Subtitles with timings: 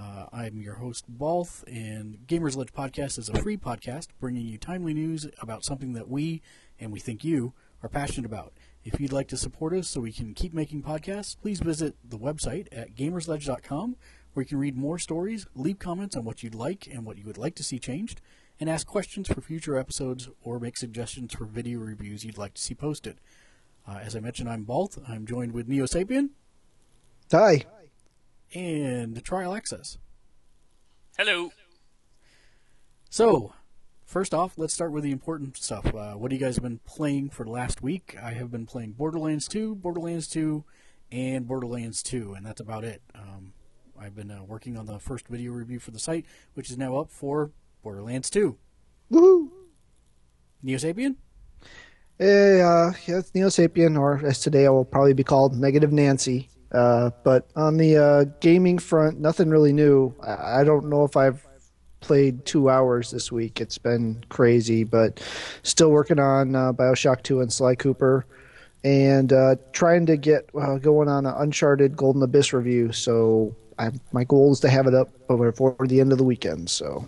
[0.00, 4.56] Uh, I'm your host, Balth, and Gamers Ledge Podcast is a free podcast bringing you
[4.56, 6.40] timely news about something that we,
[6.78, 8.54] and we think you, are passionate about.
[8.82, 12.18] If you'd like to support us so we can keep making podcasts, please visit the
[12.18, 13.96] website at gamersledge.com
[14.32, 17.24] where you can read more stories, leave comments on what you'd like and what you
[17.24, 18.22] would like to see changed,
[18.58, 22.62] and ask questions for future episodes or make suggestions for video reviews you'd like to
[22.62, 23.18] see posted.
[23.86, 24.98] Uh, as I mentioned, I'm Balth.
[25.06, 26.30] I'm joined with Neo Sapien
[27.32, 27.64] Hi.
[28.54, 29.98] And Trial Access.
[31.16, 31.50] Hello.
[33.08, 33.52] So,
[34.04, 35.94] first off, let's start with the important stuff.
[35.94, 38.16] Uh, what have you guys have been playing for the last week?
[38.22, 40.64] I have been playing Borderlands 2, Borderlands 2,
[41.12, 43.02] and Borderlands 2, and that's about it.
[43.14, 43.52] Um,
[44.00, 46.96] I've been uh, working on the first video review for the site, which is now
[46.96, 47.50] up for
[47.82, 48.56] Borderlands 2.
[49.12, 49.48] Woohoo!
[50.62, 51.16] Neo Sapien?
[52.18, 55.92] Hey, uh, yeah, it's Neo Sapien, or as today I will probably be called Negative
[55.92, 56.48] Nancy.
[56.72, 60.14] Uh, but on the uh, gaming front, nothing really new.
[60.22, 61.44] I, I don't know if I've
[62.00, 63.60] played two hours this week.
[63.60, 65.22] It's been crazy, but
[65.62, 68.24] still working on uh, Bioshock 2 and Sly Cooper,
[68.84, 72.92] and uh, trying to get uh, going on an Uncharted Golden Abyss review.
[72.92, 76.70] So I, my goal is to have it up before the end of the weekend.
[76.70, 77.06] So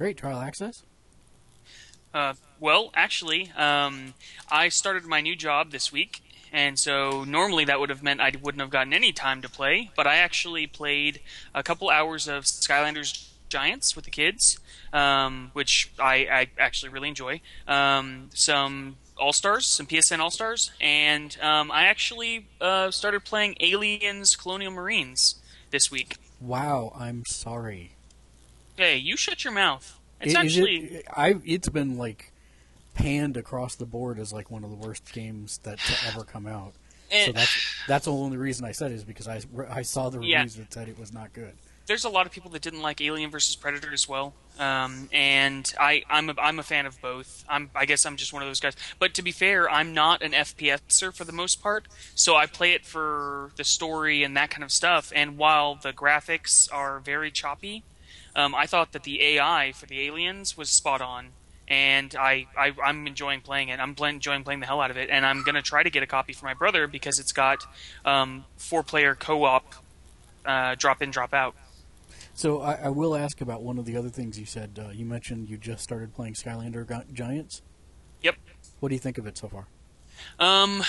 [0.00, 0.82] Great, Trial Access.
[2.14, 4.14] Uh, well, actually, um,
[4.50, 8.32] I started my new job this week, and so normally that would have meant I
[8.40, 9.90] wouldn't have gotten any time to play.
[9.96, 11.20] But I actually played
[11.54, 14.58] a couple hours of Skylanders Giants with the kids,
[14.92, 17.40] um, which I, I actually really enjoy.
[17.68, 23.56] Um, some All Stars, some PSN All Stars, and um, I actually uh, started playing
[23.60, 25.36] Aliens Colonial Marines
[25.70, 26.16] this week.
[26.40, 27.92] Wow, I'm sorry.
[28.76, 29.98] Hey, you shut your mouth.
[30.20, 30.76] It's Is actually.
[30.76, 32.29] it, I, it's been like
[33.00, 36.46] panned across the board as like one of the worst games that to ever come
[36.46, 36.74] out.
[37.24, 37.56] So that's
[37.88, 40.38] that's the only reason I said it is because I, I saw the Yeah.
[40.40, 41.54] reviews that said it was not good.
[41.86, 45.74] there's a lot of people that didn't like Alien versus Predator as well, um, and
[45.80, 47.44] I I'm a, I'm a fan of both.
[47.48, 48.76] I'm I guess I'm just one of those guys.
[49.00, 52.74] But to be fair, I'm not an FPSer for the most part, so I play
[52.74, 55.12] it for the story and that kind of stuff.
[55.16, 57.82] And while the graphics are very choppy,
[58.36, 61.30] um, I thought that the AI for the aliens was spot on.
[61.70, 63.78] And I, I, I'm enjoying playing it.
[63.78, 65.08] I'm enjoying playing the hell out of it.
[65.08, 67.64] And I'm going to try to get a copy for my brother because it's got
[68.04, 69.74] um, four player co op
[70.44, 71.54] uh, drop in, drop out.
[72.34, 74.80] So I, I will ask about one of the other things you said.
[74.82, 77.62] Uh, you mentioned you just started playing Skylander Gi- Giants.
[78.22, 78.36] Yep.
[78.80, 79.66] What do you think of it so far?
[80.38, 80.82] Um,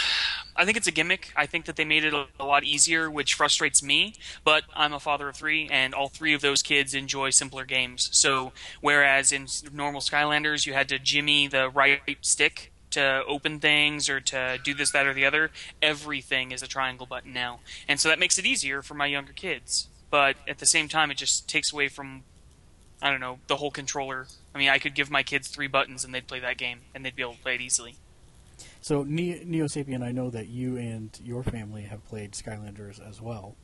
[0.55, 1.31] I think it's a gimmick.
[1.35, 4.15] I think that they made it a, a lot easier, which frustrates me.
[4.43, 8.09] But I'm a father of three, and all three of those kids enjoy simpler games.
[8.11, 14.09] So whereas in normal Skylanders you had to jimmy the right stick to open things
[14.09, 15.49] or to do this, that, or the other,
[15.81, 19.33] everything is a triangle button now, and so that makes it easier for my younger
[19.33, 19.87] kids.
[20.09, 22.23] But at the same time, it just takes away from
[23.01, 24.27] I don't know the whole controller.
[24.53, 27.03] I mean, I could give my kids three buttons and they'd play that game, and
[27.03, 27.95] they'd be able to play it easily.
[28.81, 33.21] So ne- Neo Sapien, I know that you and your family have played Skylanders as
[33.21, 33.55] well.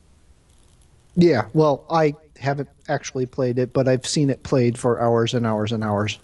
[1.16, 5.44] yeah, well, I haven't actually played it, but I've seen it played for hours and
[5.44, 6.18] hours and hours.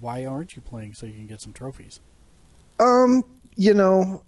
[0.00, 2.00] Why aren't you playing so you can get some trophies?
[2.80, 3.22] Um,
[3.54, 4.22] you know,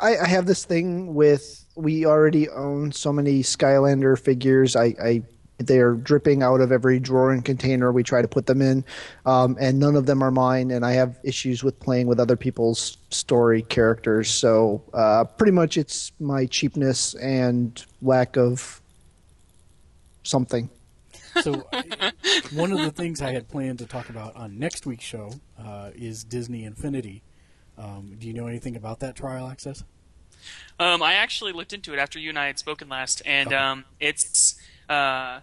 [0.00, 4.76] I, I have this thing with we already own so many Skylander figures.
[4.76, 5.22] I, I
[5.60, 8.84] they're dripping out of every drawer and container we try to put them in,
[9.26, 10.70] um, and none of them are mine.
[10.70, 14.30] And I have issues with playing with other people's story characters.
[14.30, 18.80] So uh, pretty much, it's my cheapness and lack of
[20.22, 20.70] something.
[21.42, 21.52] So
[22.50, 25.90] one of the things I had planned to talk about on next week's show uh,
[25.94, 27.22] is Disney Infinity.
[27.78, 29.84] Um, do you know anything about that trial access?
[30.78, 33.56] Um, I actually looked into it after you and I had spoken last, and Okay.
[33.56, 34.56] um, it's
[34.88, 35.40] uh,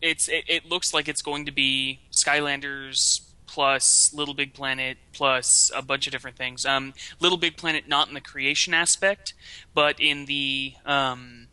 [0.00, 5.70] it's it, it looks like it's going to be Skylanders plus Little Big Planet plus
[5.74, 6.66] a bunch of different things.
[6.66, 9.34] Um, Little Big Planet not in the creation aspect,
[9.74, 11.46] but in the um,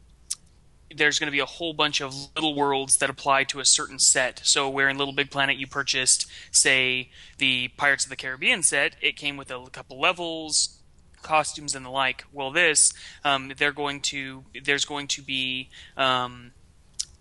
[0.96, 4.00] there's going to be a whole bunch of little worlds that apply to a certain
[4.00, 4.42] set.
[4.44, 8.96] So where in Little Big Planet you purchased, say, the Pirates of the Caribbean set,
[9.02, 10.78] it came with a couple levels,
[11.22, 12.26] costumes and the like.
[12.32, 12.94] Well, this
[13.24, 16.52] um, they're going to there's going to be um,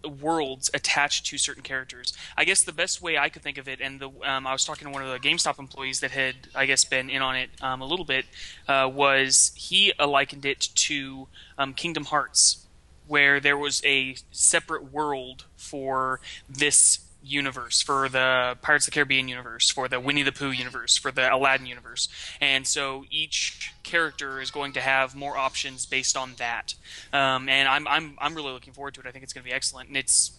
[0.04, 2.12] worlds attached to certain characters.
[2.36, 4.64] I guess the best way I could think of it, and the um, I was
[4.64, 7.50] talking to one of the GameStop employees that had, I guess, been in on it
[7.60, 8.26] um, a little bit,
[8.68, 11.28] uh, was he likened it to
[11.58, 12.66] um, Kingdom Hearts,
[13.06, 19.28] where there was a separate world for this universe, for the Pirates of the Caribbean
[19.28, 22.08] universe, for the Winnie the Pooh universe, for the Aladdin universe.
[22.40, 26.74] And so each character is going to have more options based on that.
[27.12, 29.06] Um, and I'm, I'm, I'm really looking forward to it.
[29.06, 29.88] I think it's going to be excellent.
[29.88, 30.32] And it's,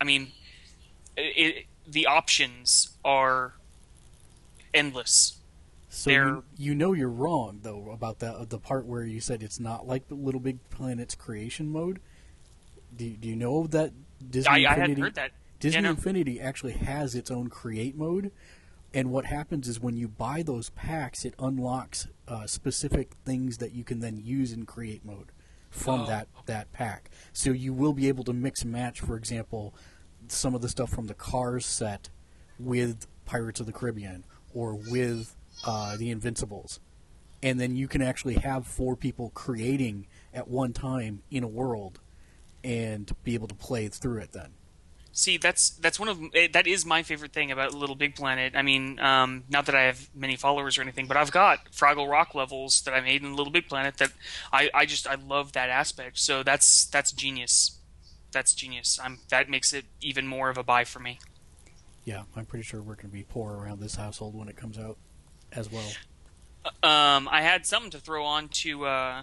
[0.00, 0.32] I mean,
[1.16, 3.54] it, the options are
[4.72, 5.38] endless.
[5.88, 9.60] So you, you, know you're wrong though about the the part where you said it's
[9.60, 12.00] not like the Little Big Planet's creation mode.
[12.96, 13.92] Do, do you know that
[14.28, 14.66] Disney I, Infinity?
[14.66, 15.30] I hadn't heard that.
[15.64, 15.90] Disney yeah, no.
[15.90, 18.30] Infinity actually has its own create mode,
[18.92, 23.72] and what happens is when you buy those packs, it unlocks uh, specific things that
[23.72, 25.32] you can then use in create mode
[25.70, 26.06] from Oh.
[26.06, 27.10] that that pack.
[27.32, 29.74] So you will be able to mix and match, for example,
[30.28, 32.10] some of the stuff from the Cars set
[32.58, 35.34] with Pirates of the Caribbean or with
[35.66, 36.78] uh, the Invincibles,
[37.42, 42.00] and then you can actually have four people creating at one time in a world,
[42.62, 44.50] and be able to play through it then.
[45.16, 48.54] See, that's that's one of eh, that is my favorite thing about Little Big Planet.
[48.56, 52.10] I mean, um, not that I have many followers or anything, but I've got Fraggle
[52.10, 54.10] Rock levels that I made in Little Big Planet that
[54.52, 56.18] I, I just I love that aspect.
[56.18, 57.78] So that's that's genius.
[58.32, 58.98] That's genius.
[59.00, 61.20] I'm that makes it even more of a buy for me.
[62.04, 64.78] Yeah, I'm pretty sure we're going to be poor around this household when it comes
[64.78, 64.98] out
[65.52, 65.92] as well.
[66.82, 69.22] Um, I had something to throw on to uh,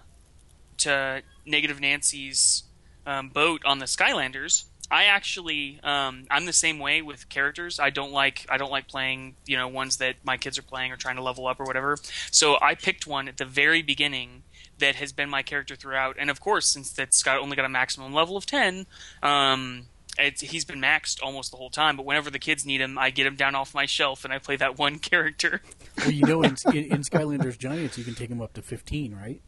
[0.78, 2.64] to Negative Nancy's
[3.06, 4.64] um, boat on the Skylanders.
[4.92, 7.80] I actually, um, I'm the same way with characters.
[7.80, 10.92] I don't like, I don't like playing, you know, ones that my kids are playing
[10.92, 11.98] or trying to level up or whatever.
[12.30, 14.44] So I picked one at the very beginning
[14.80, 16.18] that has been my character throughout.
[16.20, 18.86] And of course, since that's got only got a maximum level of ten,
[19.24, 21.96] um, he's been maxed almost the whole time.
[21.96, 24.40] But whenever the kids need him, I get him down off my shelf and I
[24.40, 25.62] play that one character.
[26.00, 29.16] Well, you know, in, in, in Skylanders Giants, you can take him up to 15,
[29.16, 29.42] right?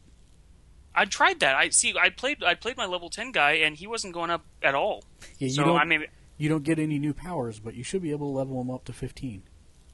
[0.94, 1.56] I tried that.
[1.56, 1.94] I see.
[2.00, 2.42] I played.
[2.44, 5.04] I played my level ten guy, and he wasn't going up at all.
[5.38, 5.78] Yeah, you so don't.
[5.78, 6.04] I mean,
[6.36, 8.84] you don't get any new powers, but you should be able to level him up
[8.86, 9.42] to 15.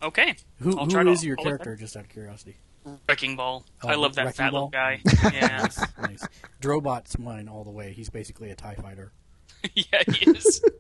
[0.02, 0.37] okay.
[0.61, 2.56] Who, I'll who try to- is your I'll character, just out of curiosity?
[3.08, 3.64] Wrecking Ball.
[3.82, 5.00] Oh, I love that fat little guy.
[5.32, 6.26] Yeah, nice, nice.
[6.62, 7.93] Drobot's mine all the way.
[7.93, 9.12] He's basically a TIE fighter.
[9.75, 10.64] yeah, he is.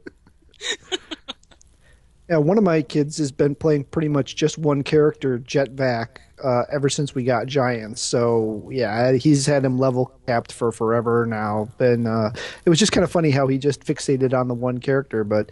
[2.28, 6.64] Yeah, one of my kids has been playing pretty much just one character, Jetvac, uh,
[6.70, 8.00] ever since we got Giants.
[8.00, 11.68] So yeah, he's had him level capped for forever now.
[11.78, 12.30] And uh,
[12.64, 15.50] it was just kind of funny how he just fixated on the one character, but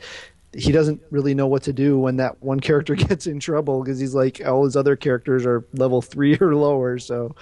[0.54, 3.98] he doesn't really know what to do when that one character gets in trouble because
[3.98, 6.98] he's like all his other characters are level three or lower.
[6.98, 7.34] So,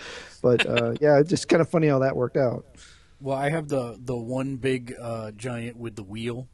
[0.42, 2.64] but uh, yeah, it's just kind of funny how that worked out.
[3.20, 6.48] Well, I have the the one big uh, giant with the wheel.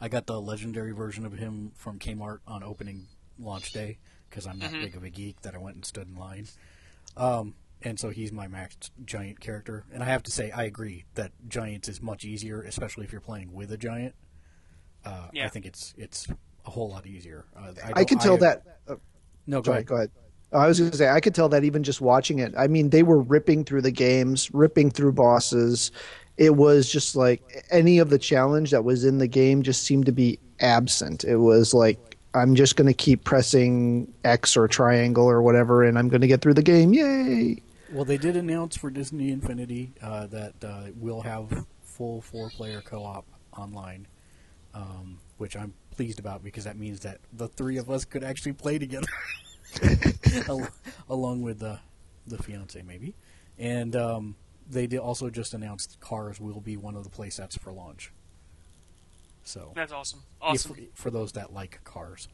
[0.00, 3.06] I got the legendary version of him from Kmart on opening
[3.38, 3.98] launch day
[4.30, 6.46] because I'm that big of a geek that I went and stood in line.
[7.16, 9.84] Um, and so he's my max giant character.
[9.92, 13.20] And I have to say, I agree that giants is much easier, especially if you're
[13.20, 14.14] playing with a giant.
[15.04, 16.26] Uh, I think it's it's
[16.66, 17.46] a whole lot easier.
[17.56, 18.62] Uh, I don't- can tell that.
[18.86, 18.96] Uh,
[19.46, 19.86] No, go Sorry, ahead.
[19.86, 20.10] go ahead.
[20.52, 22.52] I was going to say I could tell that even just watching it.
[22.58, 25.90] I mean, they were ripping through the games, ripping through bosses.
[26.36, 30.06] It was just like any of the challenge that was in the game just seemed
[30.06, 31.24] to be absent.
[31.24, 35.98] It was like I'm just going to keep pressing X or triangle or whatever, and
[35.98, 36.92] I'm going to get through the game.
[36.92, 37.62] Yay!
[37.92, 43.26] Well, they did announce for Disney Infinity uh, that uh, we'll have full four-player co-op
[43.56, 44.06] online,
[44.74, 48.52] um, which I'm pleased about because that means that the three of us could actually
[48.52, 49.08] play together,
[51.08, 51.80] along with the
[52.26, 53.14] the fiance maybe.
[53.58, 54.36] And um,
[54.68, 58.12] they did also just announced Cars will be one of the play sets for launch.
[59.50, 60.20] So, That's awesome.
[60.42, 60.86] if- Awesome.
[60.94, 62.28] for those that like Cars,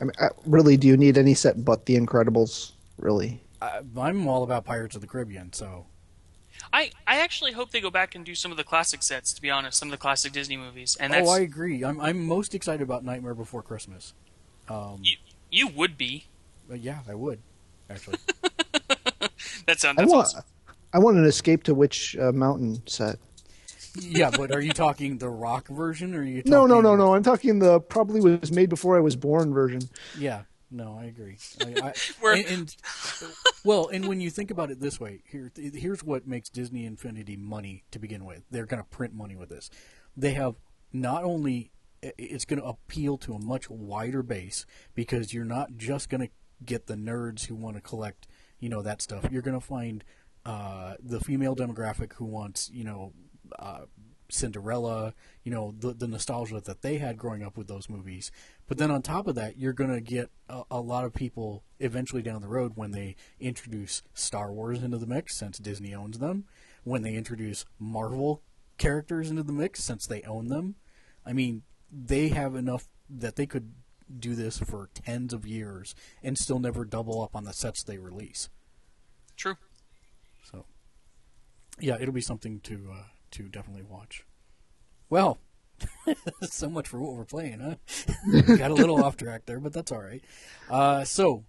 [0.00, 2.72] I mean, uh, really, do you need any set but The Incredibles?
[2.98, 3.42] Really?
[3.60, 5.52] I, I'm all about Pirates of the Caribbean.
[5.52, 5.86] So,
[6.72, 9.32] I I actually hope they go back and do some of the classic sets.
[9.34, 11.84] To be honest, some of the classic Disney movies, and that's oh, I agree.
[11.84, 14.14] I'm I'm most excited about Nightmare Before Christmas.
[14.68, 15.16] Um, you,
[15.50, 16.26] you would be.
[16.68, 17.40] But yeah, I would
[17.90, 18.18] actually.
[19.66, 19.98] That sounds.
[19.98, 20.26] I That's want.
[20.26, 20.42] awesome.
[20.92, 23.18] I want an Escape to Witch uh, Mountain set.
[23.96, 26.42] Yeah, but are you talking the rock version, or are you?
[26.42, 27.14] Talking, No, no, no, no.
[27.14, 29.82] I'm talking the probably was made before I was born version.
[30.18, 31.36] Yeah, no, I agree.
[31.60, 31.92] I,
[32.22, 32.76] I, and, and
[33.64, 37.36] well, and when you think about it this way, here, here's what makes Disney Infinity
[37.36, 38.42] money to begin with.
[38.50, 39.70] They're going to print money with this.
[40.16, 40.56] They have
[40.92, 41.70] not only
[42.02, 46.32] it's going to appeal to a much wider base because you're not just going to
[46.64, 48.26] get the nerds who want to collect,
[48.60, 49.26] you know, that stuff.
[49.30, 50.04] You're going to find
[50.44, 53.12] uh, the female demographic who wants, you know,
[53.58, 53.82] uh,
[54.30, 58.30] Cinderella, you know, the, the nostalgia that they had growing up with those movies.
[58.66, 61.64] But then on top of that, you're going to get a, a, lot of people
[61.80, 66.18] eventually down the road when they introduce Star Wars into the mix, since Disney owns
[66.18, 66.44] them,
[66.84, 68.42] when they introduce Marvel
[68.76, 70.76] characters into the mix, since they own them.
[71.24, 73.72] I mean, they have enough that they could
[74.18, 77.98] do this for tens of years and still never double up on the sets they
[77.98, 78.48] release.
[79.36, 79.56] True.
[80.50, 80.64] So,
[81.78, 84.24] yeah, it'll be something to uh, to definitely watch.
[85.10, 85.38] Well,
[86.42, 87.76] so much for what we're playing, huh?
[88.56, 90.22] Got a little off track there, but that's all right.
[90.68, 91.44] Uh, so,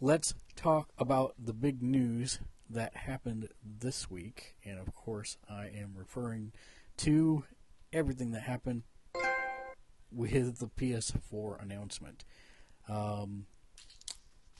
[0.00, 5.94] let's talk about the big news that happened this week, and of course, I am
[5.96, 6.52] referring
[6.98, 7.44] to
[7.92, 8.82] everything that happened
[10.12, 12.24] with the PS4 announcement.
[12.88, 13.46] Um,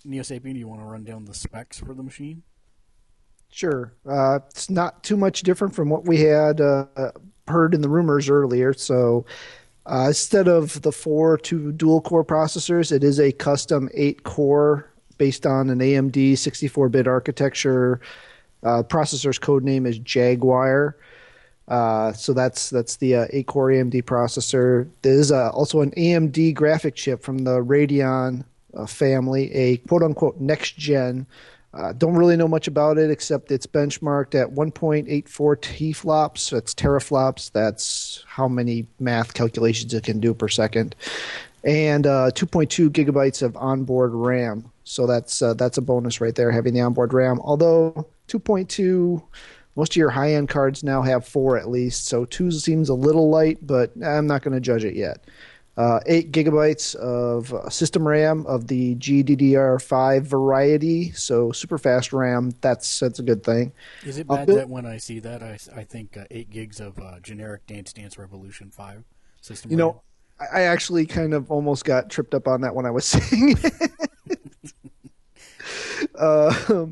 [0.04, 2.42] Neo Sapien, do you want to run down the specs for the machine?
[3.50, 3.92] Sure.
[4.08, 6.86] Uh, it's not too much different from what we had uh,
[7.48, 8.72] heard in the rumors earlier.
[8.72, 9.26] So
[9.86, 14.88] uh, instead of the four two dual core processors, it is a custom eight core
[15.18, 18.00] based on an AMD 64 bit architecture.
[18.62, 20.96] Uh, processor's code name is Jaguar.
[21.66, 24.88] Uh, so that's that's the uh, eight core AMD processor.
[25.02, 28.44] There is also an AMD graphic chip from the Radeon
[28.86, 31.26] family, a quote unquote next gen
[31.72, 36.50] uh, don't really know much about it except it's benchmarked at 1.84 TFLOPS.
[36.50, 37.52] That's teraflops.
[37.52, 40.96] That's how many math calculations it can do per second,
[41.62, 44.70] and uh, 2.2 gigabytes of onboard RAM.
[44.82, 47.38] So that's uh, that's a bonus right there, having the onboard RAM.
[47.40, 49.22] Although 2.2,
[49.76, 52.06] most of your high end cards now have four at least.
[52.06, 55.24] So two seems a little light, but I'm not going to judge it yet
[55.76, 62.52] uh, 8 gigabytes of uh, system RAM of the GDDR5 variety, so super fast RAM.
[62.60, 63.72] That's that's a good thing.
[64.04, 66.98] Is it bad that when I see that I, I think uh, 8 gigs of
[66.98, 69.04] uh, generic Dance Dance Revolution 5
[69.40, 69.70] system?
[69.70, 69.86] You RAM?
[69.86, 70.02] know,
[70.52, 74.72] I actually kind of almost got tripped up on that when I was saying it.
[76.18, 76.86] uh,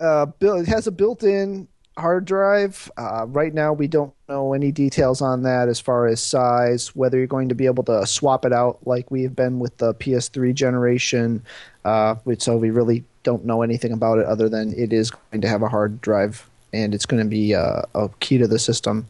[0.00, 2.90] uh, it has a built-in hard drive.
[2.96, 7.18] Uh, right now, we don't know any details on that as far as size, whether
[7.18, 9.94] you're going to be able to swap it out like we have been with the
[9.94, 11.42] PS3 generation.
[11.84, 15.48] Uh, so we really don't know anything about it other than it is going to
[15.48, 19.06] have a hard drive and it's going to be uh, a key to the system.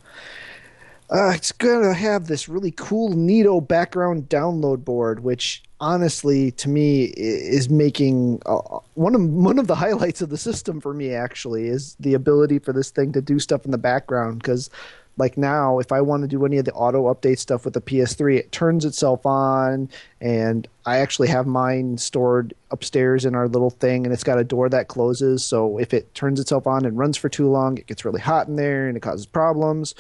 [1.09, 6.69] Uh, it's going to have this really cool Neato background download board, which honestly, to
[6.69, 11.13] me, is making uh, one of one of the highlights of the system for me.
[11.13, 14.39] Actually, is the ability for this thing to do stuff in the background.
[14.39, 14.69] Because,
[15.17, 17.81] like now, if I want to do any of the auto update stuff with the
[17.81, 19.89] PS3, it turns itself on,
[20.21, 24.45] and I actually have mine stored upstairs in our little thing, and it's got a
[24.45, 25.45] door that closes.
[25.45, 28.49] So if it turns itself on and runs for too long, it gets really hot
[28.49, 29.95] in there and it causes problems.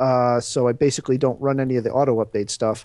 [0.00, 2.84] Uh, so I basically don't run any of the auto update stuff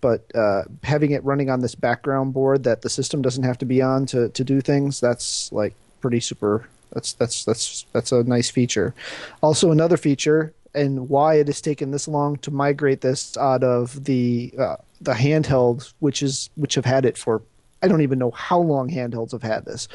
[0.00, 3.64] but uh, having it running on this background board that the system doesn't have to
[3.64, 8.22] be on to, to do things that's like pretty super that's that's that's that's a
[8.24, 8.94] nice feature.
[9.42, 14.04] Also another feature and why it has taken this long to migrate this out of
[14.04, 17.42] the uh, the handheld which is which have had it for
[17.82, 19.88] I don't even know how long handhelds have had this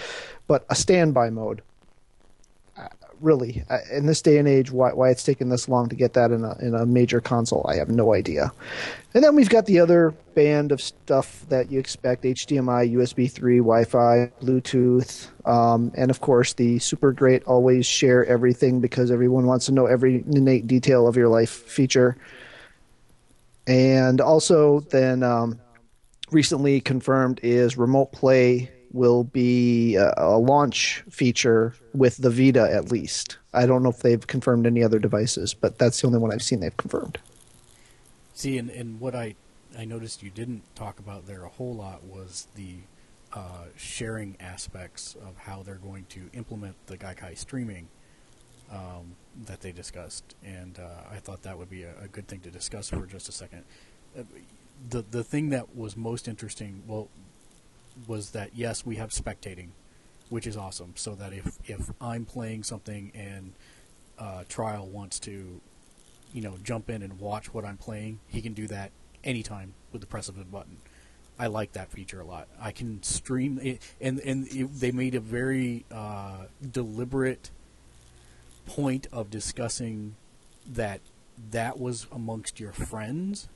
[0.47, 1.61] but a standby mode
[3.21, 6.13] really uh, in this day and age why why it's taken this long to get
[6.13, 8.51] that in a in a major console I have no idea.
[9.13, 13.57] And then we've got the other band of stuff that you expect HDMI, USB 3,
[13.57, 19.45] Wi Fi, Bluetooth, um, and of course the super great always share everything because everyone
[19.45, 22.17] wants to know every innate detail of your life feature.
[23.67, 25.59] And also, then um,
[26.31, 33.37] recently confirmed is remote play will be a, launch feature with the Vita at least.
[33.53, 36.41] I don't know if they've confirmed any other devices, but that's the only one I've
[36.41, 37.19] seen they've confirmed.
[38.33, 39.35] See, and, and what I
[39.77, 42.75] I noticed you didn't talk about there a whole lot was the
[43.33, 47.87] uh, sharing aspects of how they're going to implement the Gaikai streaming
[48.71, 49.15] um,
[49.45, 52.51] that they discussed, and uh, I thought that would be a, a, good thing to
[52.51, 53.63] discuss for just a second.
[54.17, 54.23] Uh,
[54.89, 57.09] the the thing that was most interesting, well,
[58.07, 59.69] was that yes, we have spectating,
[60.29, 60.93] which is awesome.
[60.95, 63.53] So that if if I'm playing something and
[64.17, 65.61] uh, Trial wants to,
[66.33, 68.91] you know, jump in and watch what I'm playing, he can do that
[69.23, 70.77] anytime with the press of a button.
[71.37, 72.47] I like that feature a lot.
[72.59, 77.51] I can stream it, and and it, they made a very uh, deliberate
[78.65, 80.15] point of discussing
[80.67, 80.99] that
[81.51, 83.47] that was amongst your friends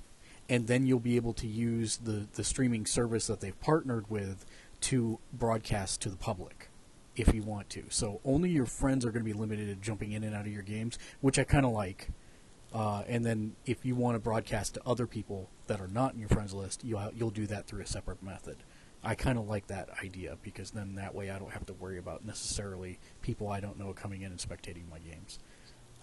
[0.49, 4.45] and then you'll be able to use the, the streaming service that they've partnered with
[4.81, 6.69] to broadcast to the public
[7.15, 7.83] if you want to.
[7.89, 10.51] So only your friends are going to be limited to jumping in and out of
[10.51, 12.09] your games, which I kind of like.
[12.73, 16.19] Uh, and then if you want to broadcast to other people that are not in
[16.19, 18.57] your friends list, you'll you'll do that through a separate method.
[19.03, 21.97] I kind of like that idea because then that way I don't have to worry
[21.99, 25.39] about necessarily people I don't know coming in and spectating my games.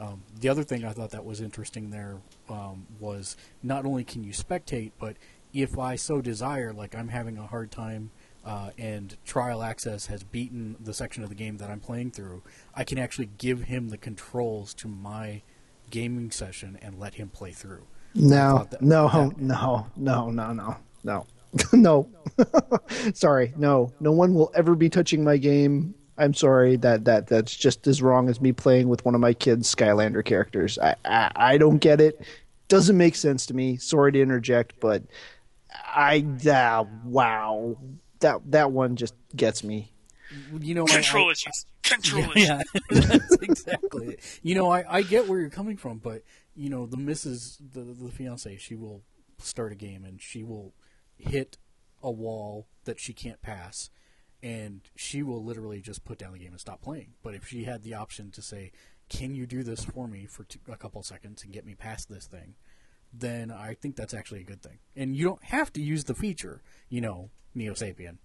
[0.01, 2.17] Um, the other thing I thought that was interesting there
[2.49, 5.17] um, was not only can you spectate, but
[5.53, 8.11] if I so desire, like I'm having a hard time
[8.45, 12.43] uh, and trial access has beaten the section of the game that I'm playing through,
[12.75, 15.43] I can actually give him the controls to my
[15.91, 17.83] gaming session and let him play through.
[18.15, 21.27] No, that- no, that- no, no, no, no, no,
[21.75, 22.09] no.
[23.15, 25.95] sorry, no, no one will ever be touching my game.
[26.21, 29.33] I'm sorry that that that's just as wrong as me playing with one of my
[29.35, 30.79] kids' Skylander characters.
[30.79, 32.21] I I, I don't get it.
[32.69, 33.77] Doesn't make sense to me.
[33.77, 35.03] Sorry to interject, but
[35.73, 37.77] I uh, wow
[38.21, 39.91] that that one just gets me.
[40.61, 41.67] You know, I- I- Control issues.
[41.83, 42.47] Control issues.
[42.49, 44.41] yeah, that's exactly it.
[44.43, 46.23] You know, I, I get where you're coming from, but
[46.55, 49.03] you know, the missus, the the fiance, she will
[49.39, 50.75] start a game and she will
[51.17, 51.57] hit
[52.03, 53.91] a wall that she can't pass,
[54.43, 57.15] and she will literally just put down the game and stop playing.
[57.23, 58.73] But if she had the option to say,
[59.09, 62.09] "Can you do this for me for two, a couple seconds and get me past
[62.09, 62.55] this thing?"
[63.13, 64.79] then I think that's actually a good thing.
[64.97, 68.19] And you don't have to use the feature, you know, Neo Sapien.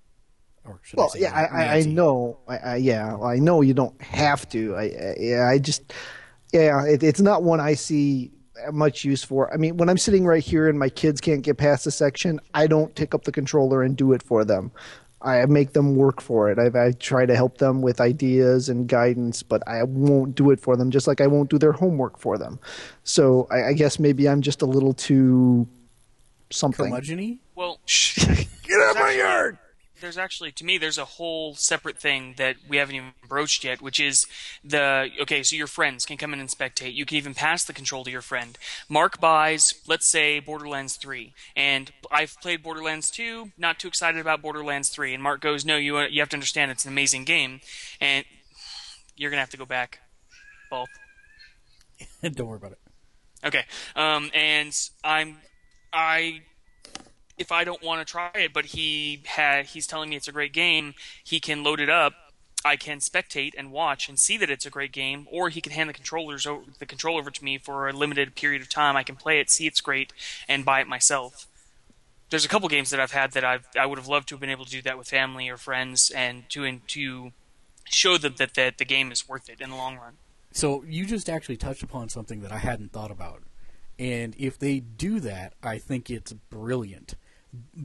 [0.63, 2.39] Or should Well, I say yeah, I, I, I know.
[2.47, 4.75] I, I, yeah, I know you don't have to.
[4.75, 5.93] I, I yeah, I just,
[6.53, 8.31] yeah, it, it's not one I see
[8.71, 9.53] much use for.
[9.53, 12.39] I mean, when I'm sitting right here and my kids can't get past a section,
[12.53, 14.71] I don't pick up the controller and do it for them.
[15.25, 16.59] I make them work for it.
[16.59, 20.59] I, I try to help them with ideas and guidance, but I won't do it
[20.59, 20.91] for them.
[20.91, 22.59] Just like I won't do their homework for them.
[23.03, 25.67] So I, I guess maybe I'm just a little too
[26.51, 26.85] something.
[26.85, 27.39] Curmudgeon-y?
[27.55, 29.57] Well, Get out of my yard!
[30.01, 33.81] There's actually to me there's a whole separate thing that we haven't even broached yet
[33.81, 34.27] which is
[34.63, 36.93] the okay so your friends can come in and spectate.
[36.93, 38.57] You can even pass the control to your friend.
[38.89, 44.41] Mark buys let's say borderlands 3 and i've played borderlands 2 not too excited about
[44.41, 47.61] borderlands 3 and mark goes no you you have to understand it's an amazing game.
[48.01, 48.25] And
[49.15, 49.99] you're gonna have to go back
[50.69, 50.89] both
[52.21, 52.79] Don't worry about it.
[53.45, 53.63] Okay.
[53.95, 55.37] Um, and I'm,
[55.93, 56.41] I,
[57.37, 60.31] if I don't want to try it, but he had, he's telling me it's a
[60.31, 60.93] great game,
[61.23, 62.13] he can load it up.
[62.63, 65.71] I can spectate and watch and see that it's a great game, or he can
[65.71, 68.95] hand the controllers o- the control over to me for a limited period of time.
[68.95, 70.11] I can play it, see it's great,
[70.47, 71.45] and buy it myself.
[72.31, 74.39] There's a couple games that I've had that I've I would have loved to have
[74.39, 77.33] been able to do that with family or friends, and to and to
[77.83, 80.17] show them that that the game is worth it in the long run.
[80.51, 83.43] So you just actually touched upon something that I hadn't thought about.
[83.99, 87.15] And if they do that, I think it's brilliant.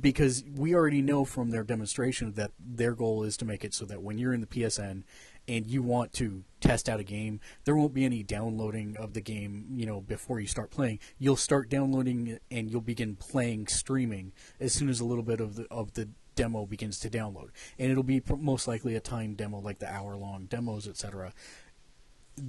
[0.00, 3.84] Because we already know from their demonstration that their goal is to make it so
[3.86, 5.02] that when you're in the PSN
[5.48, 9.20] and you want to test out a game, there won't be any downloading of the
[9.20, 10.98] game, you know, before you start playing.
[11.18, 15.56] You'll start downloading and you'll begin playing streaming as soon as a little bit of
[15.56, 17.50] the of the demo begins to download.
[17.78, 21.32] And it'll be most likely a timed demo like the hour long demos, etc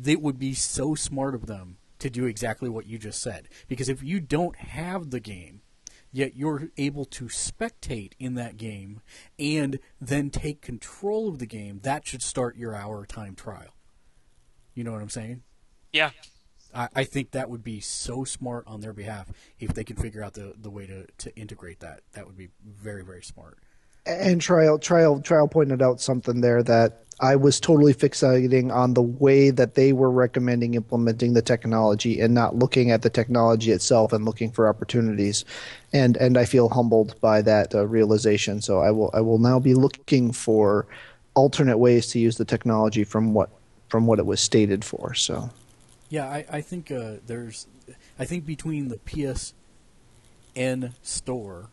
[0.06, 3.48] it would be so smart of them to do exactly what you just said.
[3.68, 5.61] Because if you don't have the game,
[6.12, 9.02] yet you're able to spectate in that game
[9.40, 13.76] and then take control of the game, that should start your hour time trial.
[14.74, 15.44] You know what I'm saying?
[15.92, 16.12] Yeah,
[16.74, 20.24] I, I think that would be so smart on their behalf if they can figure
[20.24, 22.02] out the, the way to, to integrate that.
[22.14, 23.60] That would be very, very smart.
[24.06, 29.02] And trial trial trial pointed out something there that I was totally fixating on the
[29.02, 34.12] way that they were recommending implementing the technology and not looking at the technology itself
[34.12, 35.46] and looking for opportunities.
[35.94, 38.62] And and I feel humbled by that uh, realization.
[38.62, 40.88] So I will I will now be looking for
[41.36, 43.50] alternate ways to use the technology from what
[43.88, 45.14] from what it was stated for.
[45.14, 45.52] So
[46.12, 47.68] Yeah, I, I think uh, there's,
[48.20, 49.54] I think between the PSN
[51.02, 51.70] store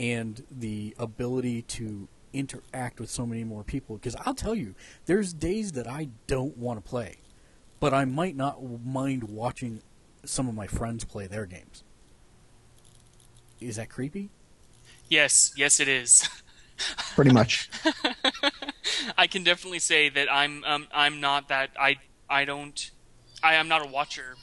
[0.00, 5.34] and the ability to interact with so many more people, because I'll tell you, there's
[5.34, 7.16] days that I don't want to play,
[7.80, 9.82] but I might not mind watching
[10.24, 11.84] some of my friends play their games.
[13.60, 14.30] Is that creepy?
[15.10, 16.26] yes, yes, it is.
[17.14, 17.68] pretty much.
[19.18, 21.96] I can definitely say that I'm um, I'm not that I
[22.30, 22.90] I don't
[23.42, 24.36] I am not a watcher,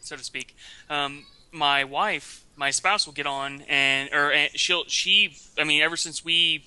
[0.00, 0.56] so to speak.
[0.90, 5.82] Um, my wife, my spouse, will get on and or and she'll she I mean
[5.82, 6.64] ever since we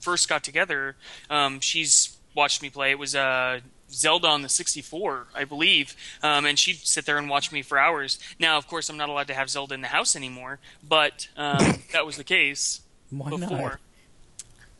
[0.00, 0.96] first got together,
[1.30, 2.90] um, she's watched me play.
[2.90, 3.60] It was uh,
[3.90, 7.78] Zelda on the 64, I believe, um, and she'd sit there and watch me for
[7.78, 8.18] hours.
[8.38, 11.82] Now, of course, I'm not allowed to have Zelda in the house anymore, but um,
[11.92, 13.80] that was the case Why before.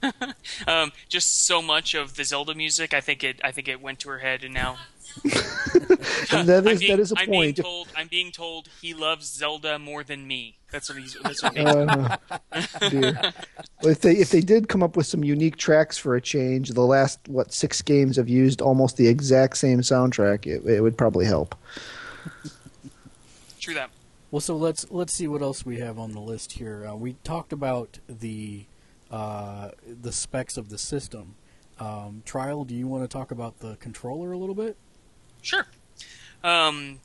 [0.66, 4.00] um, just so much of the Zelda music, I think it I think it went
[4.00, 4.78] to her head, and now
[5.24, 7.56] that being, that is a I'm point.
[7.56, 10.58] Being told, I'm being told he loves Zelda more than me.
[10.70, 11.16] That's what he's.
[11.22, 12.16] That's what Uh,
[12.90, 13.20] dear.
[13.82, 16.70] Well, if they if they did come up with some unique tracks for a change,
[16.70, 20.46] the last what six games have used almost the exact same soundtrack.
[20.46, 21.54] It, it would probably help.
[23.60, 23.90] True that.
[24.30, 26.86] Well, so let's let's see what else we have on the list here.
[26.86, 28.64] Uh, we talked about the
[29.10, 31.34] uh, the specs of the system.
[31.78, 34.76] Um, Trial, do you want to talk about the controller a little bit?
[35.42, 35.66] Sure.
[36.44, 36.98] Um,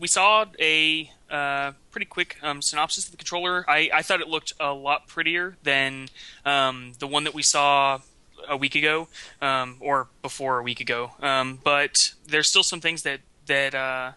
[0.00, 3.64] we saw a uh, pretty quick um, synopsis of the controller.
[3.68, 6.08] I, I thought it looked a lot prettier than
[6.44, 8.00] um, the one that we saw
[8.48, 9.08] a week ago,
[9.40, 11.12] um, or before a week ago.
[11.20, 14.12] Um, but there's still some things that that uh,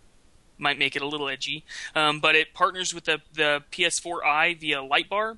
[0.57, 1.63] might make it a little edgy.
[1.95, 5.37] Um, but it partners with the the PS4 Eye via Lightbar,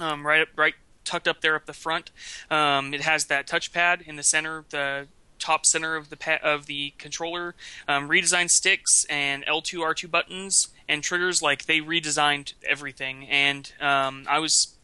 [0.00, 2.10] um, right up, right tucked up there up the front.
[2.50, 5.06] It has that touchpad in the center, the
[5.44, 7.54] top center of the pa- of the controller,
[7.86, 11.42] um, redesigned sticks and L2 R2 buttons and triggers.
[11.42, 14.74] Like they redesigned everything, and um, I was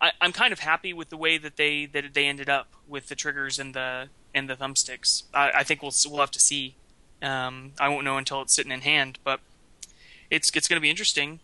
[0.00, 3.08] I, I'm kind of happy with the way that they that they ended up with
[3.08, 5.22] the triggers and the and the thumbsticks.
[5.32, 6.74] I, I think we'll we'll have to see.
[7.22, 9.40] Um, I won't know until it's sitting in hand, but
[10.28, 11.38] it's it's going to be interesting.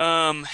[0.00, 0.46] Um,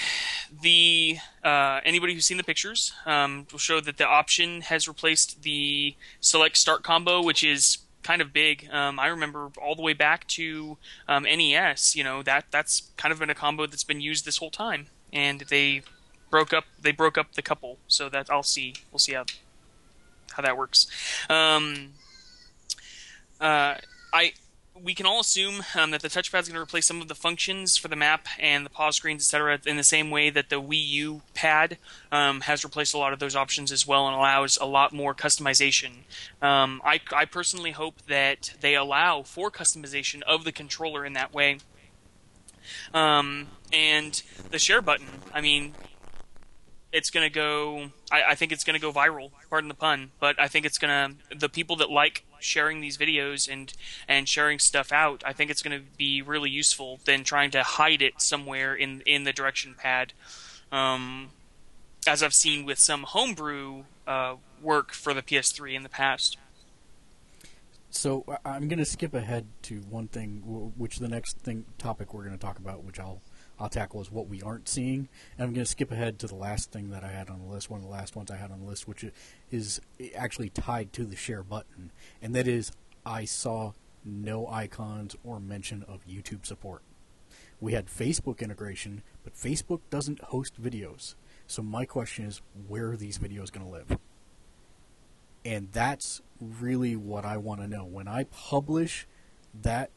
[0.61, 5.41] the uh, anybody who's seen the pictures um, will show that the option has replaced
[5.41, 8.69] the select start combo, which is kind of big.
[8.71, 11.95] Um, I remember all the way back to um, NES.
[11.95, 14.87] You know that that's kind of been a combo that's been used this whole time,
[15.11, 15.81] and they
[16.29, 17.77] broke up they broke up the couple.
[17.87, 19.25] So that I'll see we'll see how
[20.31, 20.87] how that works.
[21.29, 21.93] Um,
[23.39, 23.75] uh,
[24.13, 24.33] I
[24.83, 27.15] we can all assume um, that the touchpad is going to replace some of the
[27.15, 30.61] functions for the map and the pause screens, etc., in the same way that the
[30.61, 31.77] Wii U pad
[32.11, 35.13] um, has replaced a lot of those options as well and allows a lot more
[35.13, 36.03] customization.
[36.41, 41.33] Um, I, I personally hope that they allow for customization of the controller in that
[41.33, 41.59] way.
[42.93, 45.73] Um, and the share button, I mean,
[46.97, 47.91] it's to go.
[48.11, 49.29] I, I think it's to go viral.
[49.49, 51.37] Pardon the pun, but I think it's to.
[51.37, 53.71] The people that like sharing these videos and
[54.07, 58.01] and sharing stuff out, I think it's to be really useful than trying to hide
[58.01, 60.13] it somewhere in in the direction pad.
[60.71, 61.29] Um,
[62.07, 66.37] as I've seen with some homebrew uh, work for the PS3 in the past.
[67.89, 70.41] So I'm going to skip ahead to one thing,
[70.77, 73.21] which the next thing topic we're going to talk about, which I'll
[73.59, 76.35] I'll tackle is what we aren't seeing, and I'm going to skip ahead to the
[76.35, 78.51] last thing that I had on the list, one of the last ones I had
[78.51, 79.03] on the list, which
[79.51, 79.81] is
[80.15, 81.91] actually tied to the share button,
[82.21, 82.71] and that is
[83.05, 83.73] I saw
[84.05, 86.81] no icons or mention of YouTube support.
[87.59, 91.15] We had Facebook integration, but Facebook doesn't host videos.
[91.47, 93.97] So my question is, where are these videos going to live?
[95.43, 97.85] And that's really what I want to know.
[97.85, 99.07] When I publish
[99.61, 99.89] that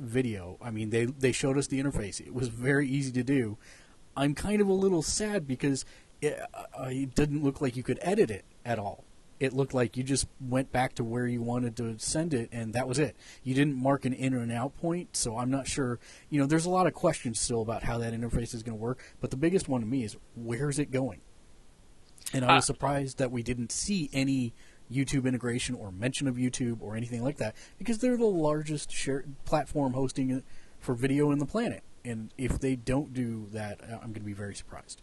[0.00, 2.20] video, I mean, they, they showed us the interface.
[2.20, 3.58] It was very easy to do.
[4.16, 5.84] I'm kind of a little sad because
[6.20, 9.04] it, uh, it didn't look like you could edit it at all.
[9.38, 12.74] It looked like you just went back to where you wanted to send it, and
[12.74, 13.16] that was it.
[13.42, 15.98] You didn't mark an in and out point, so I'm not sure.
[16.28, 18.82] You know, there's a lot of questions still about how that interface is going to
[18.82, 21.22] work, but the biggest one to me is where's it going?
[22.34, 24.52] And I was Uh, surprised that we didn't see any
[24.92, 29.24] YouTube integration or mention of YouTube or anything like that because they're the largest share
[29.44, 30.44] platform hosting it
[30.78, 31.82] for video in the planet.
[32.04, 35.02] And if they don't do that, uh, I'm going to be very surprised.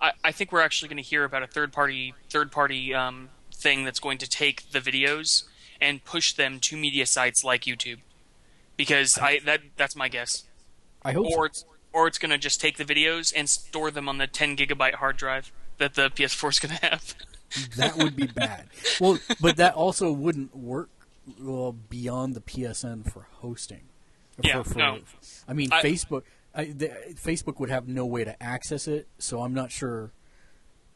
[0.00, 3.30] I, I think we're actually going to hear about a third party third party um,
[3.54, 5.44] thing that's going to take the videos
[5.80, 7.98] and push them to media sites like YouTube,
[8.76, 10.44] because I that that's my guess.
[11.02, 11.38] I hope so.
[11.38, 14.26] Or it's or it's going to just take the videos and store them on the
[14.26, 17.14] 10 gigabyte hard drive that the PS4 is going to have.
[17.76, 18.66] that would be bad.
[19.00, 20.90] Well, but that also wouldn't work
[21.40, 23.82] well, beyond the PSN for hosting.
[24.42, 24.98] Yeah, for, for- no.
[25.48, 26.22] I mean, I- Facebook.
[26.56, 30.12] I, the, Facebook would have no way to access it, so I'm not sure.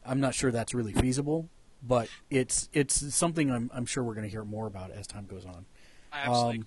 [0.05, 1.49] I'm not sure that's really feasible,
[1.85, 5.25] but it's it's something I'm I'm sure we're going to hear more about as time
[5.25, 5.65] goes on.
[6.13, 6.65] Absolutely Um,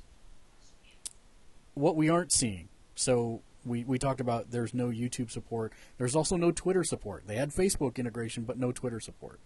[1.75, 2.69] what we aren't seeing.
[2.95, 5.73] So we, we talked about there's no YouTube support.
[5.99, 7.25] There's also no Twitter support.
[7.27, 9.41] They had Facebook integration, but no Twitter support.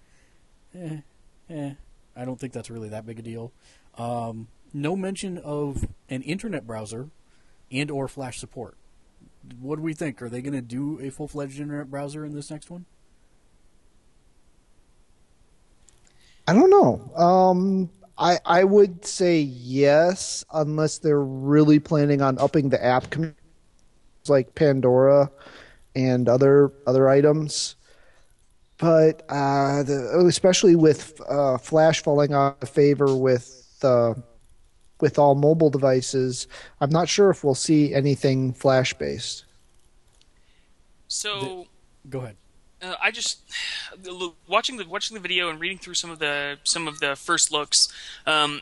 [0.75, 0.99] Eh,
[1.51, 1.73] eh.
[2.17, 3.53] I don't think that's really that big a deal.
[3.97, 7.11] Um, no mention of an internet browser
[7.71, 8.77] and or Flash support.
[9.61, 10.21] What do we think?
[10.23, 12.85] Are they going to do a full fledged internet browser in this next one?
[16.49, 17.15] I don't know.
[17.17, 23.15] Um, I I would say yes, unless they're really planning on upping the app
[24.29, 25.31] like Pandora
[25.95, 27.76] and other other items.
[28.79, 34.15] But uh, the, especially with uh, Flash falling out of favor with uh,
[35.01, 36.47] with all mobile devices,
[36.81, 39.45] I'm not sure if we'll see anything flash based.
[41.09, 41.67] So
[42.09, 42.37] Go ahead.
[42.83, 43.41] uh, I just
[44.49, 47.53] watching the watching the video and reading through some of the some of the first
[47.53, 47.89] looks.
[48.27, 48.61] Um,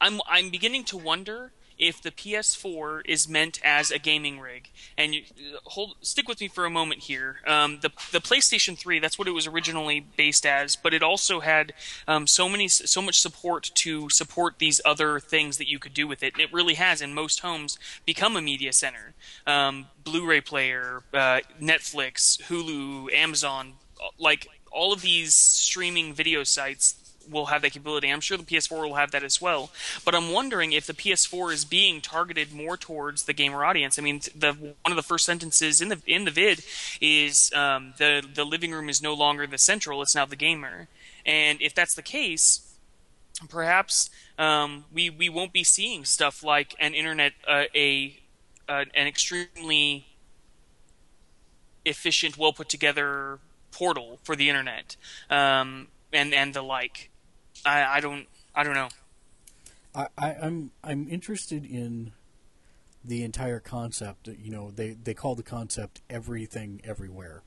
[0.00, 4.70] I'm I'm beginning to wonder if the PS4 is meant as a gaming rig.
[4.96, 5.22] And you,
[5.64, 7.40] hold stick with me for a moment here.
[7.46, 11.40] Um, the the PlayStation 3 that's what it was originally based as, but it also
[11.40, 11.72] had
[12.06, 16.06] um, so many so much support to support these other things that you could do
[16.06, 16.38] with it.
[16.38, 19.14] It really has in most homes become a media center.
[19.46, 23.74] Um, Blu-ray player, uh, Netflix, Hulu, Amazon,
[24.18, 28.08] like all of these streaming video sites will have that capability.
[28.08, 29.70] I'm sure the PS4 will have that as well.
[30.04, 33.98] But I'm wondering if the PS4 is being targeted more towards the gamer audience.
[33.98, 36.64] I mean, the one of the first sentences in the in the vid
[37.00, 40.88] is um, the the living room is no longer the central; it's now the gamer.
[41.26, 42.74] And if that's the case,
[43.48, 48.18] perhaps um, we we won't be seeing stuff like an internet uh, a
[48.68, 50.06] uh, an extremely
[51.84, 53.38] efficient, well put together
[53.70, 54.96] portal for the internet,
[55.30, 57.10] um, and and the like.
[57.64, 58.88] I, I don't I don't know.
[59.94, 62.12] I, I, I'm I'm interested in
[63.04, 64.28] the entire concept.
[64.28, 67.42] You know, they they call the concept everything everywhere,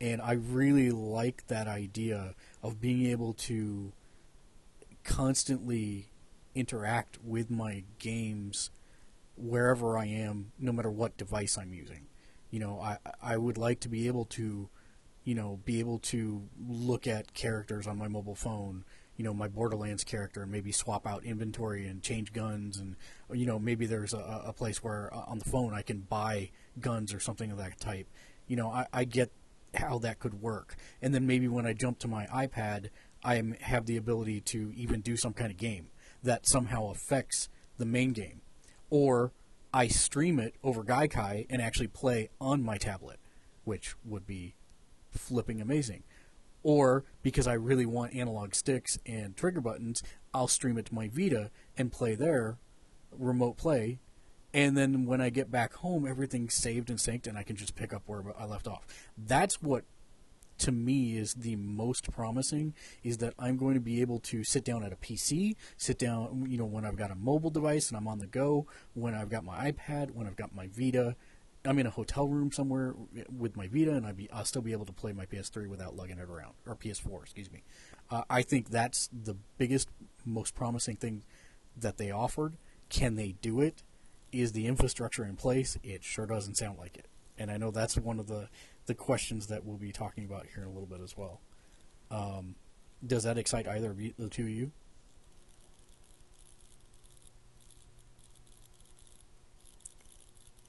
[0.00, 3.92] and I really like that idea of being able to
[5.04, 6.08] constantly
[6.54, 8.70] interact with my games
[9.36, 12.06] wherever I am, no matter what device I'm using.
[12.50, 14.68] You know, I I would like to be able to,
[15.24, 18.84] you know, be able to look at characters on my mobile phone
[19.16, 22.96] you know my Borderlands character and maybe swap out inventory and change guns and
[23.32, 26.50] you know maybe there's a, a place where uh, on the phone I can buy
[26.80, 28.08] guns or something of that type.
[28.46, 29.30] You know I, I get
[29.74, 32.90] how that could work, and then maybe when I jump to my iPad,
[33.24, 35.88] I have the ability to even do some kind of game
[36.22, 37.48] that somehow affects
[37.78, 38.40] the main game,
[38.90, 39.32] or
[39.72, 43.18] I stream it over Gaikai and actually play on my tablet,
[43.64, 44.54] which would be
[45.10, 46.04] flipping amazing
[46.64, 51.08] or because I really want analog sticks and trigger buttons, I'll stream it to my
[51.08, 52.58] Vita and play there,
[53.12, 54.00] remote play,
[54.52, 57.74] and then when I get back home, everything's saved and synced, and I can just
[57.74, 58.86] pick up where I left off.
[59.18, 59.84] That's what
[60.58, 64.64] to me is the most promising is that I'm going to be able to sit
[64.64, 67.96] down at a PC, sit down, you know, when I've got a mobile device and
[67.96, 71.16] I'm on the go, when I've got my iPad, when I've got my Vita,
[71.66, 72.94] I'm in a hotel room somewhere
[73.34, 75.96] with my Vita, and I'd be, I'll still be able to play my PS3 without
[75.96, 77.62] lugging it around, or PS4, excuse me.
[78.10, 79.88] Uh, I think that's the biggest,
[80.26, 81.24] most promising thing
[81.76, 82.54] that they offered.
[82.90, 83.82] Can they do it?
[84.30, 85.78] Is the infrastructure in place?
[85.82, 87.06] It sure doesn't sound like it.
[87.38, 88.48] And I know that's one of the,
[88.86, 91.40] the questions that we'll be talking about here in a little bit as well.
[92.10, 92.56] Um,
[93.04, 94.72] does that excite either of you, the two of you?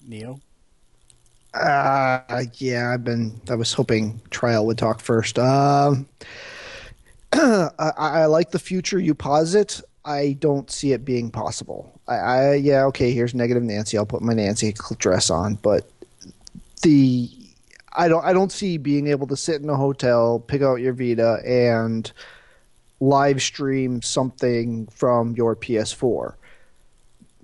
[0.01, 0.39] Neo?
[1.55, 3.39] Uh, yeah, I've been.
[3.49, 5.39] I was hoping Trial would talk first.
[5.39, 6.05] Um,
[7.33, 9.81] I, I like the future you posit.
[10.03, 11.99] I don't see it being possible.
[12.07, 13.11] I, I yeah, okay.
[13.11, 13.97] Here's negative Nancy.
[13.97, 15.89] I'll put my Nancy dress on, but
[16.81, 17.29] the
[17.93, 20.93] I don't I don't see being able to sit in a hotel, pick out your
[20.93, 22.11] Vita, and
[22.99, 26.35] live stream something from your PS4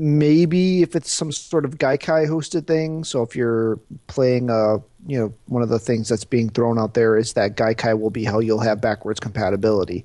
[0.02, 3.04] maybe if it's some sort of Gaikai hosted thing.
[3.04, 6.96] So if you're playing a, you know, one of the things that's being thrown out
[6.96, 10.04] there is that Gaikai will be how you'll have backwards compatibility.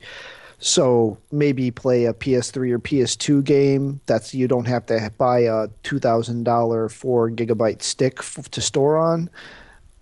[0.59, 4.01] So maybe play a PS3 or PS2 game.
[4.05, 8.61] That's you don't have to buy a two thousand dollar four gigabyte stick f- to
[8.61, 9.31] store on,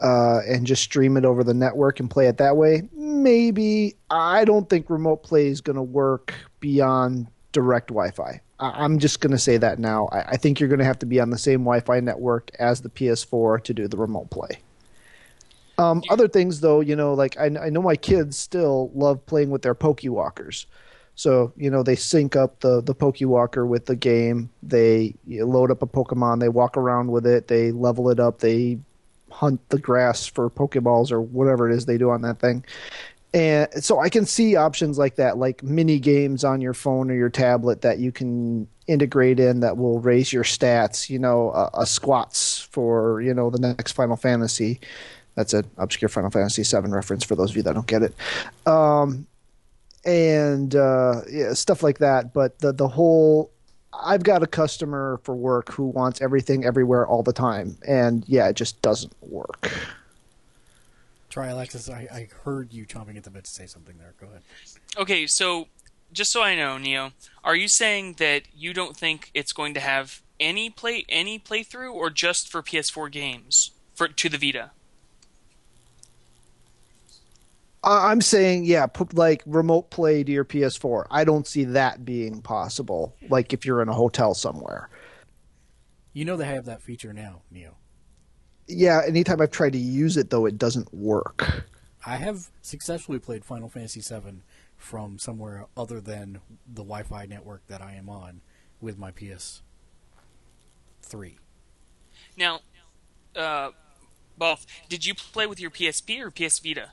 [0.01, 2.89] uh, and just stream it over the network and play it that way.
[2.93, 8.41] Maybe I don't think remote play is going to work beyond direct Wi-Fi.
[8.61, 10.09] I'm just going to say that now.
[10.13, 12.81] I, I think you're going to have to be on the same Wi-Fi network as
[12.81, 14.61] the PS4 to do the remote play.
[15.77, 16.03] Um.
[16.09, 19.63] Other things, though, you know, like I, I know my kids still love playing with
[19.63, 20.67] their Pokewalkers.
[21.17, 24.51] So you know they sync up the the Pokewalker with the game.
[24.63, 26.41] They load up a Pokemon.
[26.41, 27.49] They walk around with it.
[27.49, 28.41] They level it up.
[28.41, 28.79] They
[29.31, 32.65] hunt the grass for Pokeballs or whatever it is they do on that thing.
[33.35, 37.15] And so I can see options like that, like mini games on your phone or
[37.15, 41.11] your tablet that you can integrate in that will raise your stats.
[41.11, 44.81] You know, a, a squats for you know the next Final Fantasy.
[45.35, 48.15] That's an obscure Final Fantasy VII reference for those of you that don't get it.
[48.69, 49.27] Um,
[50.05, 52.33] and uh, yeah, stuff like that.
[52.33, 53.51] But the the whole
[53.93, 58.49] I've got a customer for work who wants everything everywhere all the time, and yeah,
[58.49, 59.73] it just doesn't work.
[61.35, 61.91] Trial Access.
[61.91, 64.15] I, I heard you chomping at the bit to say something there.
[64.21, 64.43] Go ahead.
[64.97, 65.67] Okay, so
[66.13, 67.11] just so I know, Neo,
[67.43, 71.93] are you saying that you don't think it's going to have any play any playthrough,
[71.93, 74.71] or just for PS4 games for to the Vita?
[77.83, 81.07] I- I'm saying, yeah, put like remote play to your PS4.
[81.11, 83.17] I don't see that being possible.
[83.29, 84.89] Like if you're in a hotel somewhere.
[86.13, 87.75] You know they have that feature now, Neo.
[88.67, 91.67] Yeah, anytime I've tried to use it though, it doesn't work.
[92.07, 94.43] I have successfully played Final Fantasy VII
[94.77, 98.43] from somewhere other than the Wi-Fi network that I am on
[98.81, 99.63] with my PS3.
[102.37, 102.61] Now,
[103.35, 103.71] uh,
[104.37, 104.67] both.
[104.89, 106.91] Did you play with your PSP or PS Vita?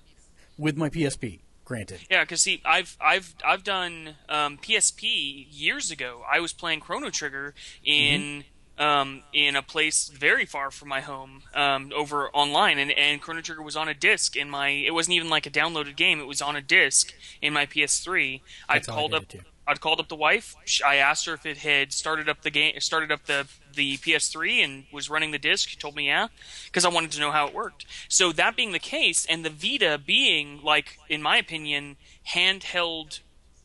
[0.58, 2.02] With my PSP, granted.
[2.10, 6.22] Yeah, because see, I've I've I've done um, PSP years ago.
[6.32, 7.54] I was playing Chrono Trigger
[7.84, 8.46] in
[8.82, 13.41] um, in a place very far from my home um, over online, and, and Chrono
[13.41, 14.70] Trigger was on a disc in my.
[14.70, 18.41] It wasn't even like a downloaded game; it was on a disc in my PS3.
[18.67, 19.28] I'd That's I called up.
[19.28, 19.41] too.
[19.67, 20.56] I'd called up the wife.
[20.86, 24.63] I asked her if it had started up the game, started up the the PS3,
[24.63, 25.70] and was running the disc.
[25.70, 26.30] She told me yeah,
[26.65, 27.86] because I wanted to know how it worked.
[28.10, 31.98] So that being the case, and the Vita being like, in my opinion,
[32.34, 33.20] handheld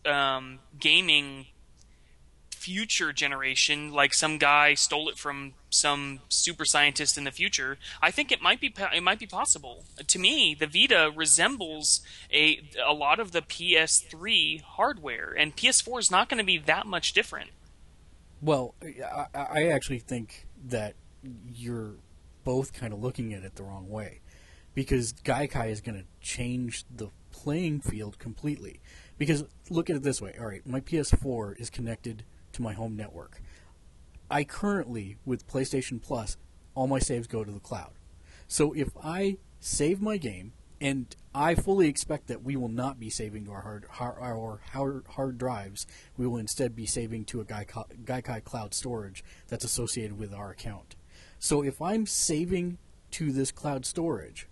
[0.04, 1.46] um, gaming
[2.66, 7.78] future generation, like some guy stole it from some super scientist in the future.
[8.02, 9.84] I think it might be it might be possible.
[10.04, 12.00] To me, the Vita resembles
[12.32, 16.88] a a lot of the PS3 hardware, and PS4 is not going to be that
[16.88, 17.50] much different.
[18.42, 20.94] Well, I, I actually think that
[21.54, 21.94] you're
[22.42, 24.22] both kind of looking at it the wrong way,
[24.74, 28.80] because Gaikai is going to change the playing field completely.
[29.18, 32.24] Because look at it this way: all right, my PS4 is connected
[32.56, 33.40] to my home network.
[34.30, 36.36] I currently, with PlayStation Plus,
[36.74, 37.92] all my saves go to the cloud.
[38.48, 43.08] So if I save my game, and I fully expect that we will not be
[43.08, 45.86] saving to our hard, our hard, hard drives,
[46.18, 50.50] we will instead be saving to a Gaikai, Gaikai cloud storage that's associated with our
[50.50, 50.96] account.
[51.38, 52.78] So if I'm saving
[53.12, 54.48] to this cloud storage,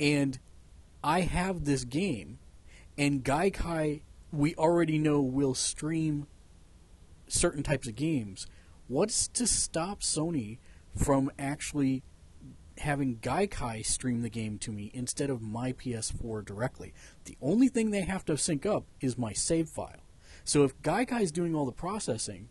[0.00, 0.38] and
[1.04, 2.38] I have this game,
[2.98, 6.26] and Gaikai, we already know will stream
[7.28, 8.46] certain types of games.
[8.86, 10.58] What's to stop Sony
[10.94, 12.02] from actually
[12.78, 16.92] having Gaikai stream the game to me instead of my PS4 directly?
[17.24, 20.04] The only thing they have to sync up is my save file.
[20.44, 22.48] So if Gaikai is doing all the processing,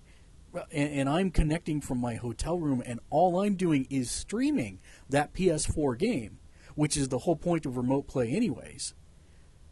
[0.72, 5.34] and, and I'm connecting from my hotel room, and all I'm doing is streaming that
[5.34, 6.40] PS4 game,
[6.76, 8.94] which is the whole point of remote play, anyways,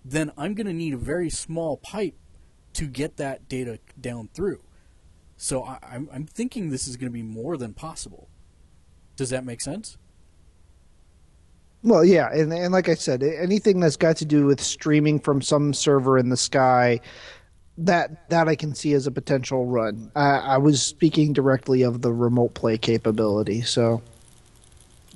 [0.03, 2.15] then I'm going to need a very small pipe
[2.73, 4.61] to get that data down through.
[5.41, 8.29] So I, I'm, I'm thinking this is going to be more than possible.
[9.15, 9.97] Does that make sense?
[11.81, 15.41] Well, yeah, and and like I said, anything that's got to do with streaming from
[15.41, 16.99] some server in the sky,
[17.79, 20.11] that that I can see as a potential run.
[20.15, 23.61] I, I was speaking directly of the remote play capability.
[23.61, 24.03] So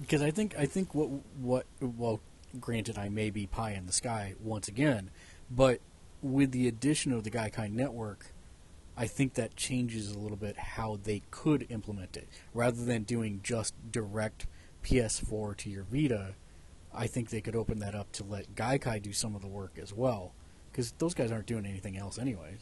[0.01, 1.09] Because I think I think what
[1.39, 2.19] what well,
[2.59, 5.11] granted I may be pie in the sky once again,
[5.51, 5.81] but
[6.23, 8.33] with the addition of the Gaikai network,
[8.97, 12.27] I think that changes a little bit how they could implement it.
[12.53, 14.47] Rather than doing just direct
[14.83, 16.35] PS4 to your Vita,
[16.93, 19.77] I think they could open that up to let Gaikai do some of the work
[19.81, 20.33] as well.
[20.71, 22.59] Because those guys aren't doing anything else, anyways.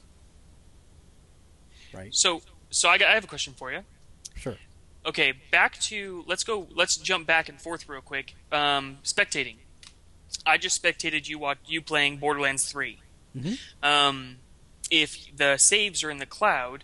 [1.94, 2.14] Right?
[2.14, 3.82] So, so I, got, I have a question for you.
[4.36, 4.58] Sure.
[5.06, 6.68] Okay, back to let's go.
[6.74, 8.36] Let's jump back and forth real quick.
[8.52, 9.58] Um, spectating.
[10.46, 13.00] I just spectated you watch you playing Borderlands 3
[13.38, 13.60] Mhm.
[13.84, 14.38] Um,
[14.94, 16.84] if the saves are in the cloud,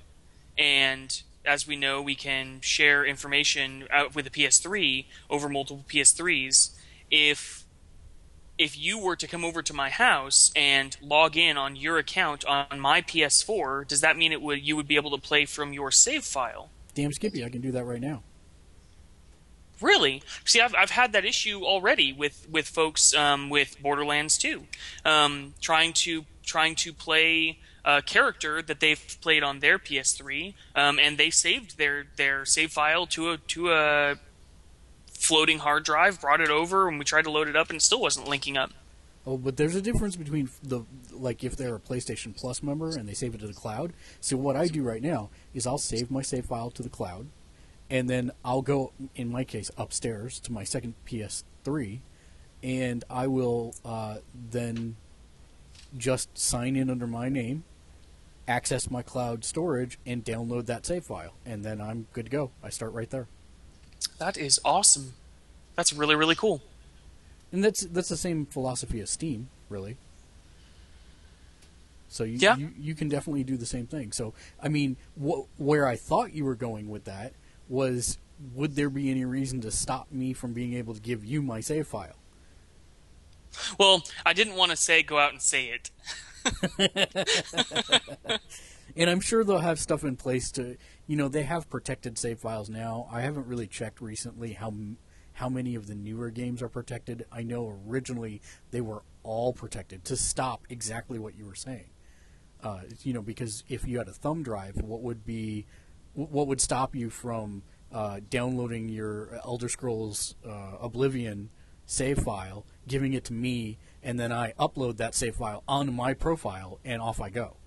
[0.58, 6.72] and as we know, we can share information out with the PS3 over multiple PS3s.
[7.12, 7.65] If
[8.58, 12.43] if you were to come over to my house and log in on your account
[12.45, 15.72] on my PS4, does that mean it would you would be able to play from
[15.72, 16.72] your save file?
[16.95, 18.24] Damn Skippy, I can do that right now.
[19.80, 20.24] Really?
[20.45, 24.63] See, I've I've had that issue already with with folks um, with Borderlands 2,
[25.06, 27.60] um, trying to trying to play
[27.98, 32.72] a character that they've played on their PS3, um, and they saved their their save
[32.72, 34.16] file to a to a
[35.12, 37.82] floating hard drive, brought it over, and we tried to load it up, and it
[37.82, 38.72] still wasn't linking up.
[39.26, 43.08] Oh, but there's a difference between the like if they're a PlayStation Plus member and
[43.08, 43.94] they save it to the cloud.
[44.22, 47.28] So what I do right now is I'll save my save file to the cloud,
[47.90, 52.00] and then I'll go in my case upstairs to my second PS3,
[52.64, 54.96] and I will uh, then
[55.98, 57.64] just sign in under my name,
[58.50, 62.52] access my cloud storage, and download that save file, and then I'm good to go.
[62.64, 63.28] I start right there.
[64.18, 65.14] That is awesome.
[65.76, 66.62] That's really really cool.
[67.52, 69.97] And that's that's the same philosophy as Steam, really.
[72.10, 72.56] So you, Yeah.
[72.58, 74.12] you you can definitely do the same thing.
[74.12, 77.34] So I mean, wh- where I thought you were going with that
[77.68, 78.18] was,
[78.56, 81.60] would there be any reason to stop me from being able to give you my
[81.60, 82.16] save file?
[83.80, 85.91] Well, I didn't want to say go out and say it.
[88.96, 90.76] And I'm sure they'll have stuff in place to,
[91.08, 93.08] you know, they have protected save files now.
[93.12, 94.74] I haven't really checked recently how
[95.34, 97.26] how many of the newer games are protected.
[97.32, 101.92] I know originally they were all protected to stop exactly what you were saying.
[102.62, 105.66] Uh, you know, because if you had a thumb drive, what would be
[106.14, 107.64] what would stop you from
[107.94, 111.52] uh, downloading your Elder Scrolls uh, Oblivion
[111.86, 116.14] save file, giving it to me, and then I upload that save file on my
[116.14, 117.58] profile, and off I go.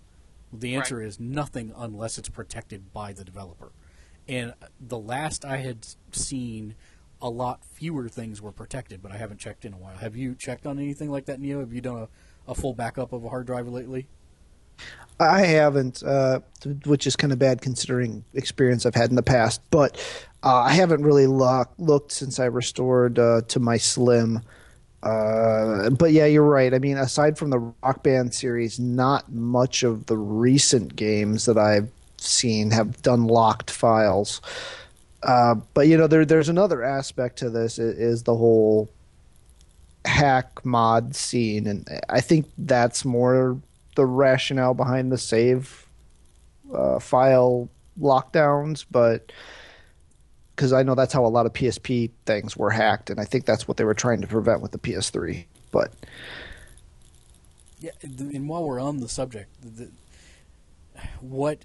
[0.53, 3.73] The answer is nothing unless it's protected by the developer.
[4.29, 6.75] And the last I had seen,
[7.21, 9.97] a lot fewer things were protected, but I haven't checked in a while.
[9.97, 11.61] Have you checked on anything like that, Neo?
[11.61, 14.09] Have you done a, a full backup of a hard drive lately?
[15.21, 16.41] I haven't, uh,
[16.85, 19.61] which is kind of bad considering experience I've had in the past.
[19.71, 19.97] But
[20.43, 24.41] uh, I haven't really look, looked since I restored uh, to my Slim.
[25.03, 26.73] Uh, but yeah, you're right.
[26.73, 31.59] I mean, aside from the Rock Band series, not much of the recent games that
[31.59, 34.41] I've seen have done locked files.
[35.23, 38.89] Uh, but you know, there there's another aspect to this is, is the whole
[40.05, 43.59] hack mod scene, and I think that's more
[43.95, 45.87] the rationale behind the save
[46.75, 47.69] uh, file
[48.01, 49.33] lockdowns, but
[50.55, 53.45] because I know that's how a lot of PSP things were hacked, and I think
[53.45, 55.45] that's what they were trying to prevent with the PS3.
[55.71, 55.93] But
[57.81, 59.91] Yeah, and while we're on the subject, the,
[61.21, 61.65] what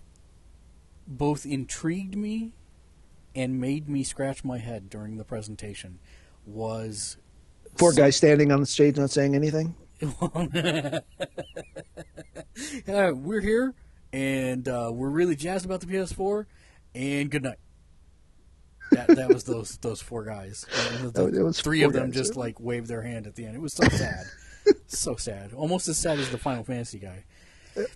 [1.07, 2.53] both intrigued me
[3.35, 5.99] and made me scratch my head during the presentation
[6.45, 7.17] was
[7.77, 9.75] poor guy standing on the stage not saying anything.
[10.01, 11.01] uh,
[12.88, 13.73] we're here
[14.13, 16.45] and uh, we're really jazzed about the PS4
[16.95, 17.59] and good night.
[18.91, 20.65] That, that was those those four guys.
[21.01, 22.41] The- It oh, was three of them guys, just yeah.
[22.41, 23.55] like waved their hand at the end.
[23.55, 24.25] It was so sad,
[24.88, 27.23] so sad, almost as sad as the Final Fantasy guy.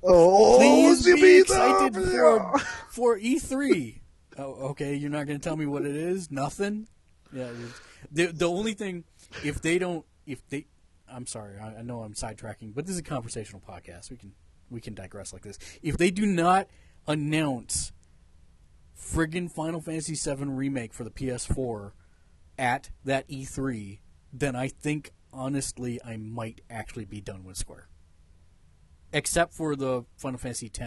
[0.04, 4.00] Oh, Please be excited for for E3.
[4.38, 6.32] Oh, okay, you're not going to tell me what it is.
[6.32, 6.88] Nothing.
[7.34, 7.50] Yeah.
[8.12, 9.04] The the only thing,
[9.44, 10.68] if they don't, if they,
[11.12, 14.10] I'm sorry, I, I know I'm sidetracking, but this is a conversational podcast.
[14.10, 14.34] We can
[14.70, 15.58] we can digress like this.
[15.82, 16.68] If they do not
[17.08, 17.92] announce
[19.02, 21.92] friggin' Final Fantasy VII remake for the PS4
[22.58, 24.00] at that E3,
[24.32, 27.88] then I think honestly I might actually be done with Square
[29.14, 30.80] except for the Final Fantasy X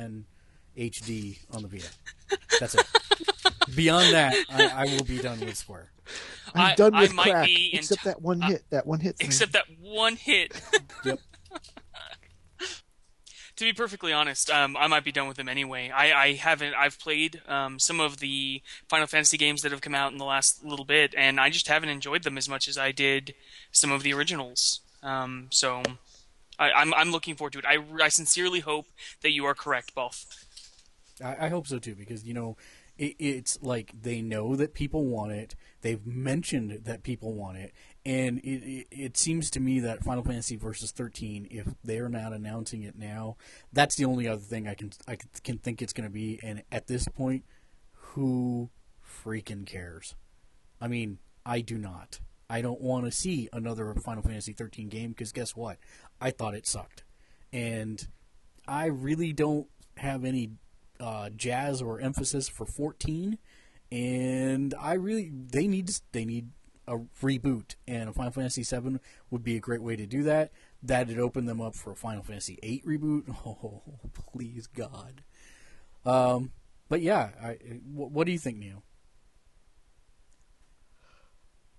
[0.77, 1.89] HD on the Vita.
[2.59, 2.87] That's it.
[3.77, 5.91] Beyond that, I, I will be done with Square.
[6.55, 8.65] I'm I- done I with might crack, be except t- that one hit.
[8.71, 9.17] That one hit.
[9.19, 9.27] thing.
[9.27, 10.61] Except that one hit.
[11.05, 11.19] Yep.
[13.57, 15.91] To be perfectly honest, um, I might be done with them anyway.
[15.91, 16.75] I, I haven't.
[16.75, 20.25] I've played um, some of the Final Fantasy games that have come out in the
[20.25, 23.35] last little bit, and I just haven't enjoyed them as much as I did
[23.71, 24.81] some of the originals.
[25.03, 25.83] Um, so
[26.59, 27.67] I, I'm I'm looking forward to it.
[27.67, 28.87] I, I sincerely hope
[29.23, 30.45] that you are correct, Both.
[31.23, 32.57] I, I hope so too, because you know,
[32.99, 35.55] it, it's like they know that people want it.
[35.83, 37.73] They've mentioned that people want it,
[38.07, 42.33] and it, it, it seems to me that Final Fantasy Versus 13, if they're not
[42.33, 43.37] announcing it now,
[43.73, 46.39] that's the only other thing I can I can- think it's going to be.
[46.43, 47.45] And at this point,
[47.93, 48.71] who
[49.25, 50.15] freaking cares?
[50.81, 52.21] I mean, I do not.
[52.51, 55.79] I don't want to see another Final Fantasy 13 game because guess what?
[56.21, 57.05] I thought it sucked,
[57.53, 58.07] and
[58.69, 60.51] I really don't have any
[61.01, 63.39] uh, jazz or emphasis for 14,
[63.91, 66.51] and I really they need they need
[66.87, 70.51] a reboot, and a Final Fantasy 7 would be a great way to do that.
[70.83, 73.35] That'd open them up for a Final Fantasy 8 reboot.
[73.47, 73.83] Oh,
[74.33, 75.23] please God.
[76.05, 76.53] Um,
[76.89, 77.59] but yeah, I,
[77.93, 78.83] what, what do you think, Neil?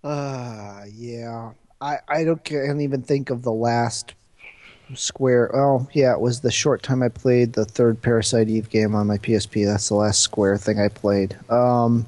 [0.04, 1.52] Uh, yeah.
[1.82, 4.14] I, I don't can't even think of the last
[4.94, 5.56] Square.
[5.56, 9.08] Oh, yeah, it was the short time I played the third Parasite Eve game on
[9.08, 9.66] my PSP.
[9.66, 11.36] That's the last Square thing I played.
[11.50, 12.06] Um,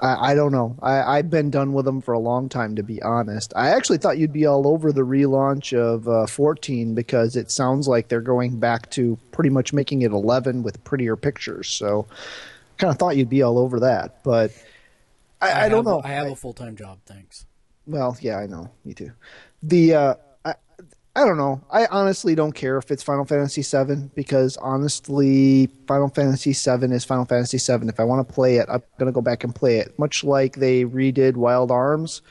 [0.00, 0.76] I, I don't know.
[0.82, 3.52] I, I've been done with them for a long time, to be honest.
[3.54, 7.86] I actually thought you'd be all over the relaunch of uh, 14 because it sounds
[7.86, 11.68] like they're going back to pretty much making it 11 with prettier pictures.
[11.68, 12.06] So,
[12.78, 14.52] kind of thought you'd be all over that, but
[15.40, 16.00] I, I, don't have- know.
[16.02, 17.44] I have a full time job, thanks.
[17.86, 18.70] Well, yeah, I know.
[18.84, 19.12] Me too.
[19.62, 20.14] The uh,
[21.20, 21.62] I, don't know.
[21.70, 27.04] I honestly don't care if it's Final Fantasy VII because honestly, Final Fantasy VII is
[27.04, 27.88] Final Fantasy VII.
[27.88, 29.98] If I want to play it, I'm gonna go back and play it.
[29.98, 32.22] Much like they redid Wild Arms,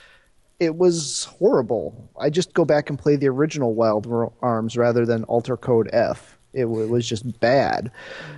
[0.60, 2.10] it was horrible.
[2.20, 4.08] I just go back and play the original Wild
[4.42, 6.38] Arms rather than Alter Code F.
[6.52, 7.92] It, w- was just bad.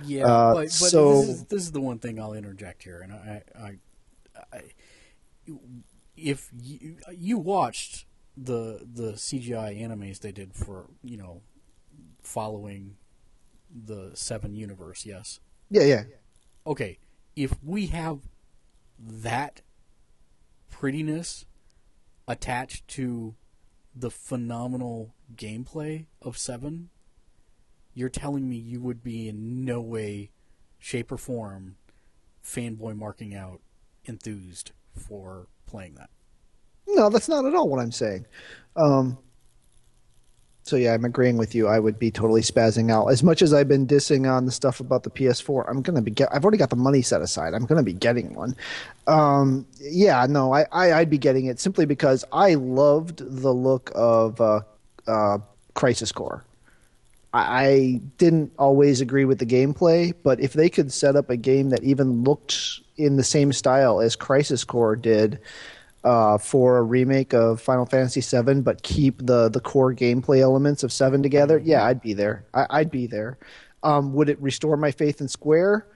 [0.04, 3.00] Yeah, Uh, but, but so- this, is, this is the one thing I'll interject here,
[3.00, 3.78] and I, I,
[4.52, 4.60] I
[6.16, 8.04] if you, you watched
[8.36, 11.42] the the CGI animes they did for you know
[12.22, 12.96] following
[13.74, 15.40] the Seven universe, yes.
[15.70, 16.04] Yeah, yeah.
[16.66, 16.98] Okay,
[17.34, 18.20] if we have
[18.98, 19.62] that
[20.70, 21.46] prettiness
[22.28, 23.34] attached to
[23.94, 26.90] the phenomenal gameplay of Seven,
[27.94, 30.30] you're telling me you would be in no way,
[30.78, 31.76] shape, or form
[32.44, 33.60] fanboy marking out
[34.04, 36.10] enthused for playing that.
[36.88, 38.26] No, that's not at all what I'm saying.
[38.76, 39.18] Um,
[40.64, 41.66] so yeah, I'm agreeing with you.
[41.66, 43.08] I would be totally spazzing out.
[43.08, 46.12] As much as I've been dissing on the stuff about the PS4, I'm gonna be.
[46.12, 47.52] Get, I've already got the money set aside.
[47.52, 48.54] I'm gonna be getting one.
[49.08, 53.90] Um, yeah, no, I, I I'd be getting it simply because I loved the look
[53.94, 54.60] of uh,
[55.08, 55.38] uh,
[55.74, 56.44] Crisis Core.
[57.32, 61.36] I I didn't always agree with the gameplay, but if they could set up a
[61.36, 65.40] game that even looked in the same style as Crisis Core did
[66.04, 70.82] uh, for a remake of Final Fantasy VII, but keep the the core gameplay elements
[70.82, 72.44] of Seven together, yeah, I'd be there.
[72.54, 73.38] I, I'd be there.
[73.82, 75.86] Um, would it restore my faith in Square?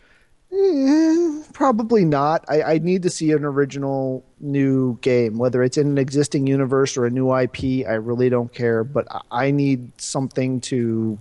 [0.52, 2.44] Eh, probably not.
[2.48, 6.96] I, I need to see an original new game, whether it's in an existing universe
[6.96, 7.86] or a new IP.
[7.86, 11.18] I really don't care, but I- I need something to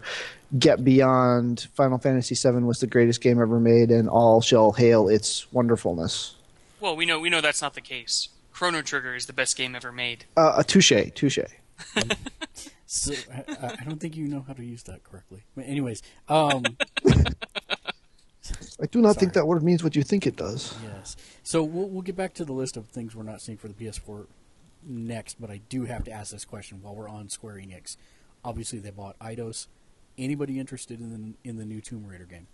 [0.59, 5.09] get beyond Final Fantasy VII was the greatest game ever made, and all shall hail
[5.09, 6.35] its wonderfulness.
[6.79, 8.29] Well, we know we know that's not the case.
[8.55, 10.23] Chrono Trigger is the best game ever made.
[10.37, 11.39] Uh, a touche, touche.
[12.87, 15.43] So I, I don't think you know how to use that correctly.
[15.55, 16.63] But anyways, um,
[18.79, 20.73] I do not think that word means what you think it does.
[20.83, 21.17] Yes.
[21.41, 23.73] So we'll, we'll get back to the list of things we're not seeing for the
[23.73, 24.27] PS4
[24.85, 27.97] next, but I do have to ask this question while we're on Square Enix.
[28.45, 29.65] Obviously, they bought Eidos.
[30.17, 32.47] Anybody interested in the, in the new Tomb Raider game?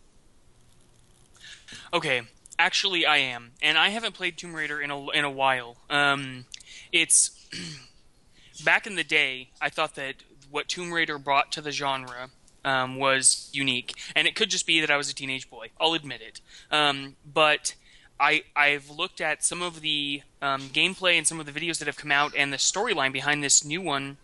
[1.93, 2.21] Okay,
[2.61, 5.77] actually, I am, and I haven't played Tomb Raider in a in a while.
[5.89, 6.45] Um,
[6.91, 7.31] it's
[8.63, 9.49] back in the day.
[9.59, 10.15] I thought that
[10.49, 12.29] what Tomb Raider brought to the genre
[12.63, 15.67] um, was unique, and it could just be that I was a teenage boy.
[15.79, 16.41] I'll admit it.
[16.71, 17.75] Um, but
[18.19, 21.87] I I've looked at some of the um, gameplay and some of the videos that
[21.87, 24.17] have come out, and the storyline behind this new one,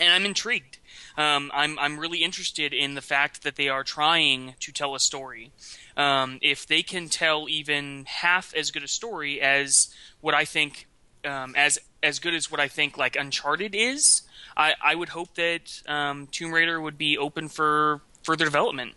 [0.00, 0.78] and I'm intrigued.
[1.16, 5.00] Um, I'm I'm really interested in the fact that they are trying to tell a
[5.00, 5.50] story.
[5.96, 10.86] Um, if they can tell even half as good a story as what I think,
[11.24, 14.22] um, as as good as what I think like Uncharted is,
[14.56, 18.94] I, I would hope that um, Tomb Raider would be open for further development.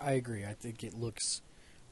[0.00, 0.44] I, agree.
[0.44, 1.42] I think it looks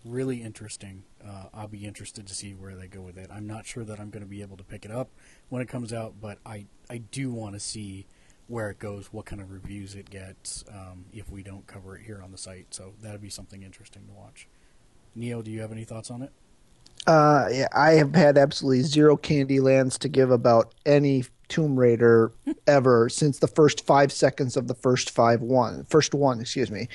[0.05, 1.05] really interesting.
[1.23, 3.31] Uh, I'll be interested to see where they go with it.
[3.33, 5.09] I'm not sure that I'm going to be able to pick it up
[5.51, 8.07] when it comes out, but I, I do want to see
[8.53, 12.05] where it goes, what kind of reviews it gets, um, if we don't cover it
[12.05, 12.67] here on the site.
[12.69, 14.47] So that'd be something interesting to watch.
[15.15, 16.31] Neil, do you have any thoughts on it?
[17.07, 22.31] Uh, yeah, I have had absolutely zero candy lands to give about any Tomb Raider
[22.67, 26.89] ever since the first five seconds of the first five one, first one, excuse me.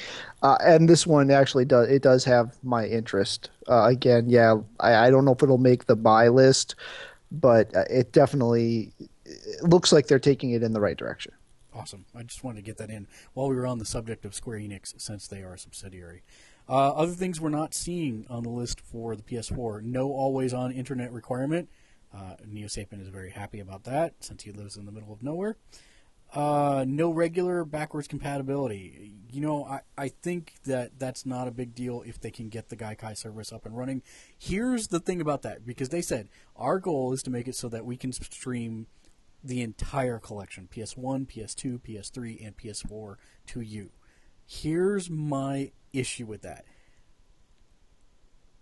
[0.43, 3.49] Uh, and this one actually does it does have my interest.
[3.67, 6.75] Uh, again, yeah, I, I don't know if it'll make the buy list,
[7.31, 8.91] but uh, it definitely
[9.25, 11.33] it looks like they're taking it in the right direction.
[11.77, 12.05] Awesome.
[12.15, 14.59] I just wanted to get that in while we were on the subject of Square
[14.59, 16.23] Enix, since they are a subsidiary.
[16.67, 21.11] Uh, other things we're not seeing on the list for the PS4: no always-on internet
[21.11, 21.69] requirement.
[22.13, 25.21] Uh, Neo Sapien is very happy about that, since he lives in the middle of
[25.21, 25.57] nowhere.
[26.33, 29.13] Uh, no regular backwards compatibility.
[29.31, 32.69] You know, I, I think that that's not a big deal if they can get
[32.69, 34.01] the Gaikai service up and running.
[34.37, 37.69] Here's the thing about that, because they said our goal is to make it so
[37.69, 38.87] that we can stream
[39.43, 43.15] the entire collection PS1, PS2, PS3, and PS4
[43.47, 43.91] to you.
[44.45, 46.65] Here's my issue with that.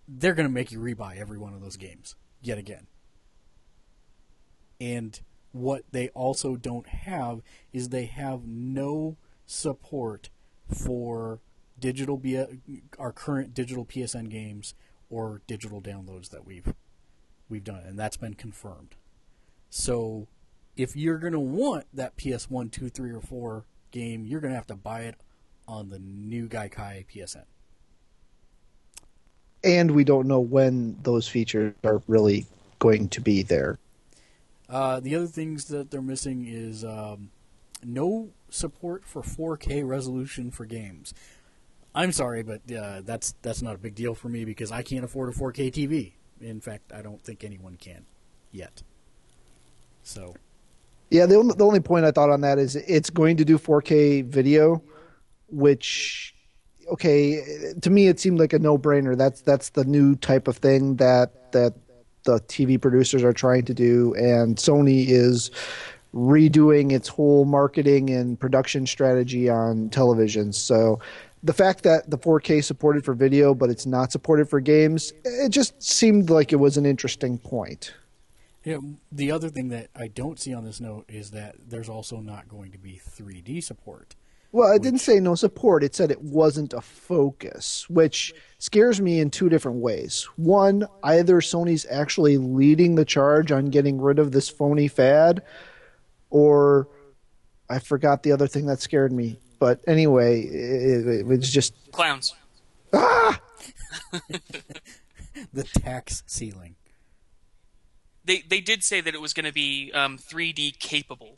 [0.08, 2.88] They're going to make you rebuy every one of those games yet again.
[4.80, 5.20] And
[5.52, 10.30] what they also don't have is they have no support
[10.68, 11.40] for
[11.80, 12.22] digital
[13.00, 14.74] our current digital PSN games
[15.10, 16.74] or digital downloads that we've
[17.48, 18.96] we've done and that's been confirmed.
[19.70, 20.28] So
[20.78, 24.56] if you're going to want that PS1, 2, 3 or 4 game, you're going to
[24.56, 25.16] have to buy it
[25.68, 27.46] on the new Gaikai PSN.
[29.64, 32.46] And we don't know when those features are really
[32.80, 33.80] going to be there.
[34.70, 37.32] Uh, the other things that they're missing is um,
[37.84, 41.14] no support for 4K resolution for games.
[41.94, 45.06] I'm sorry, but uh, that's that's not a big deal for me because I can't
[45.06, 46.12] afford a 4K TV.
[46.42, 48.06] In fact, I don't think anyone can
[48.52, 48.84] yet.
[50.04, 50.36] So,
[51.10, 53.58] Yeah, the only, the only point I thought on that is it's going to do
[53.58, 54.84] 4K video
[55.48, 56.34] which
[56.92, 57.42] okay,
[57.82, 59.18] to me it seemed like a no-brainer.
[59.18, 61.74] That's that's the new type of thing that that
[62.24, 65.52] the TV producers are trying to do, and Sony is
[66.14, 70.54] redoing its whole marketing and production strategy on television.
[70.54, 71.00] So
[71.44, 75.50] the fact that the 4K supported for video, but it's not supported for games, it
[75.50, 77.94] just seemed like it was an interesting point.
[78.66, 78.78] Yeah,
[79.12, 82.50] the other thing that I don't see on this note is that there's also not
[82.50, 84.16] going to be 3D support.
[84.52, 85.84] Well, it didn't say no support.
[85.84, 90.24] It said it wasn't a focus, which scares me in two different ways.
[90.38, 95.44] One, either Sony's actually leading the charge on getting rid of this phony fad,
[96.30, 96.88] or
[97.70, 99.38] I forgot the other thing that scared me.
[99.60, 102.34] But anyway, it, it was just Clowns.
[102.94, 103.40] ah.
[105.54, 106.76] The tax ceiling.
[108.26, 111.38] They they did say that it was going to be um, 3D capable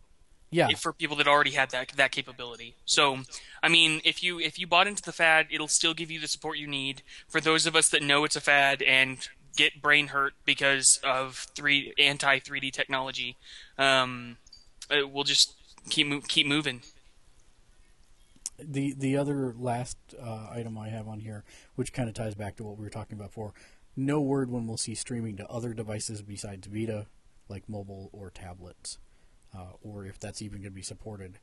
[0.52, 2.76] Yeah, for people that already had that that capability.
[2.86, 3.20] So,
[3.62, 6.28] I mean, if you if you bought into the fad, it'll still give you the
[6.28, 7.04] support you need.
[7.28, 11.48] For those of us that know it's a fad and get brain hurt because of
[11.56, 13.38] three anti 3D technology,
[13.78, 14.38] um,
[14.90, 15.54] uh, we'll just
[15.90, 16.82] keep mo- keep moving.
[18.60, 21.44] the the other last uh, item I have on here,
[21.76, 23.54] which kind of ties back to what we were talking about before.
[23.98, 27.08] No word when we'll see streaming to other devices besides Vita,
[27.50, 29.00] like mobile or tablets,
[29.54, 31.40] uh, or if that's even going to be supported.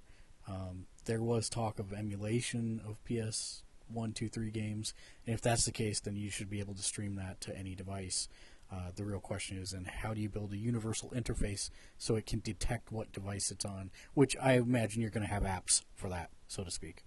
[0.49, 4.95] Um, there was talk of emulation of PS one, two, three games,
[5.27, 7.75] and if that's the case, then you should be able to stream that to any
[7.75, 8.29] device.
[8.73, 12.25] Uh, the real question is, and how do you build a universal interface so it
[12.25, 13.91] can detect what device it's on?
[14.15, 17.05] Which I imagine you're going to have apps for that, so to speak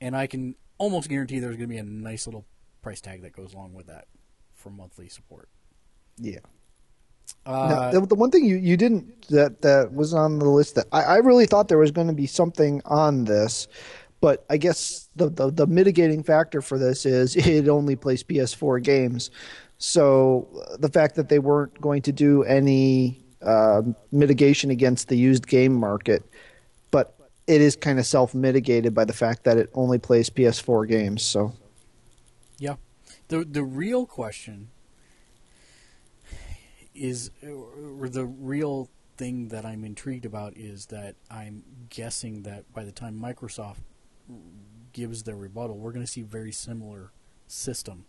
[0.00, 2.46] and I can almost guarantee there's going to be a nice little
[2.82, 4.06] price tag that goes along with that
[4.58, 5.48] for monthly support.
[6.18, 6.40] Yeah.
[7.46, 10.74] Uh, Now, the, the one thing you, you didn't that that was on the list
[10.74, 13.68] that I, I really thought there was going to be something on this,
[14.20, 18.82] but I guess the, the the mitigating factor for this is it only plays PS4
[18.82, 19.30] games,
[19.78, 25.16] so uh, the fact that they weren't going to do any uh, mitigation against the
[25.16, 26.24] used game market,
[26.90, 27.14] but
[27.46, 31.22] it is kind of self mitigated by the fact that it only plays PS4 games.
[31.22, 31.52] So
[32.58, 32.74] yeah,
[33.28, 34.70] the the real question
[36.94, 42.84] is, or the real thing that I'm intrigued about is that I'm guessing that by
[42.84, 43.78] the time Microsoft
[44.92, 47.12] gives their rebuttal, we're going to see very similar
[47.46, 48.06] system,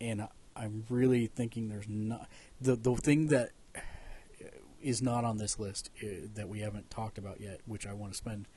[0.00, 0.26] and
[0.56, 2.28] I'm really thinking there's not
[2.60, 3.50] the the thing that
[4.82, 8.12] is not on this list uh, that we haven't talked about yet, which I want
[8.12, 8.48] to spend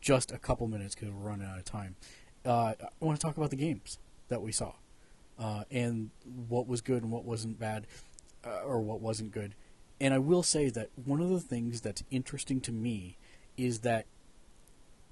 [0.00, 1.96] just a couple minutes because we're running out of time.
[2.44, 4.74] Uh, I want to talk about the games that we saw
[5.42, 7.86] uh, and what was good and what wasn't bad
[8.46, 9.56] uh, or what wasn't good.
[10.00, 13.16] And I will say that one of the things that's interesting to me
[13.56, 14.06] is that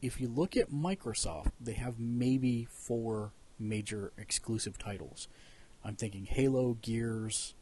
[0.00, 5.26] if you look at Microsoft, they have maybe four major exclusive titles.
[5.84, 7.54] I'm thinking Halo, Gears,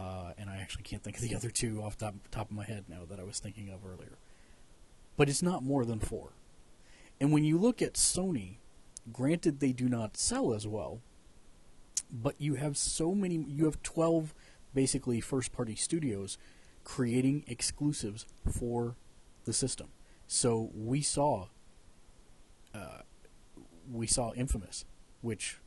[0.00, 2.56] uh, and I actually can't think of the other two off the top, top of
[2.56, 4.16] my head now that I was thinking of earlier.
[5.18, 6.30] But it's not more than four.
[7.20, 8.56] And when you look at Sony,
[9.12, 11.00] granted they do not sell as well,
[12.12, 14.34] but you have so many, you have 12
[14.74, 16.38] basically first party studios
[16.84, 18.96] creating exclusives for
[19.44, 19.88] the system.
[20.26, 21.48] So we saw,
[22.74, 23.02] uh,
[23.90, 24.84] we saw Infamous,
[25.20, 25.58] which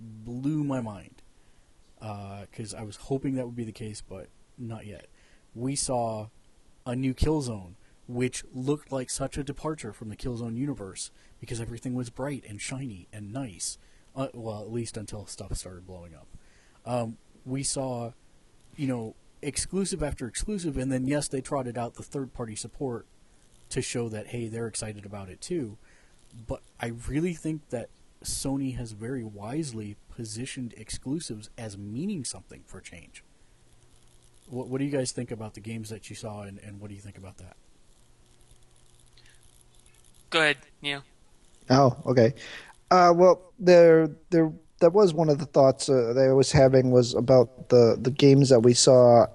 [0.00, 1.22] blew my mind
[1.98, 5.06] because uh, I was hoping that would be the case, but not yet.
[5.54, 6.28] We saw
[6.86, 7.74] a new Killzone,
[8.08, 12.60] which looked like such a departure from the Killzone universe because everything was bright and
[12.60, 13.78] shiny and nice.
[14.14, 16.26] Uh, well, at least until stuff started blowing up.
[16.84, 18.12] Um, we saw,
[18.76, 23.06] you know, exclusive after exclusive, and then yes, they trotted out the third-party support
[23.70, 25.78] to show that hey, they're excited about it too.
[26.46, 27.88] But I really think that
[28.24, 33.24] Sony has very wisely positioned exclusives as meaning something for change.
[34.48, 36.88] What, what do you guys think about the games that you saw, and, and what
[36.88, 37.56] do you think about that?
[40.30, 40.58] Go ahead.
[40.80, 41.00] Yeah.
[41.68, 42.34] Oh, okay.
[42.90, 46.90] Uh, well, there, there, that was one of the thoughts uh, that I was having
[46.90, 49.26] was about the the games that we saw.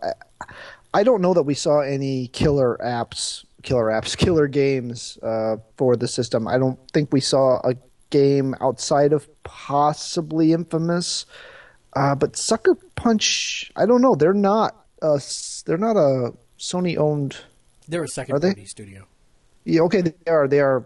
[0.93, 5.95] I, don't know that we saw any killer apps, killer apps, killer games uh, for
[5.95, 6.47] the system.
[6.47, 7.76] I don't think we saw a
[8.10, 11.26] game outside of possibly Infamous.
[11.95, 14.16] Uh, but Sucker Punch, I don't know.
[14.16, 14.86] They're not.
[15.01, 15.22] A,
[15.66, 17.38] they're not a Sony owned.
[17.88, 19.06] They're a second party studio.
[19.64, 20.47] Yeah, okay, they are.
[20.47, 20.86] They are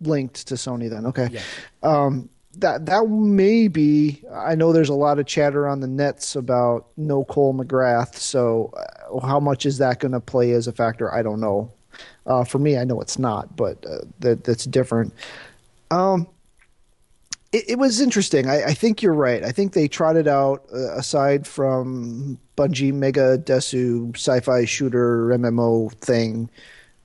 [0.00, 1.06] linked to Sony then.
[1.06, 1.28] Okay.
[1.30, 1.40] Yeah.
[1.82, 4.22] Um, that that may be.
[4.32, 8.16] I know there's a lot of chatter on the nets about no Cole McGrath.
[8.16, 11.12] So, uh, how much is that going to play as a factor?
[11.12, 11.70] I don't know.
[12.26, 15.14] Uh, for me, I know it's not, but uh, that that's different.
[15.90, 16.26] Um,
[17.52, 18.48] it, it was interesting.
[18.48, 19.42] I, I, think you're right.
[19.42, 26.50] I think they trotted out, uh, aside from Bungie Mega Desu sci-fi shooter MMO thing,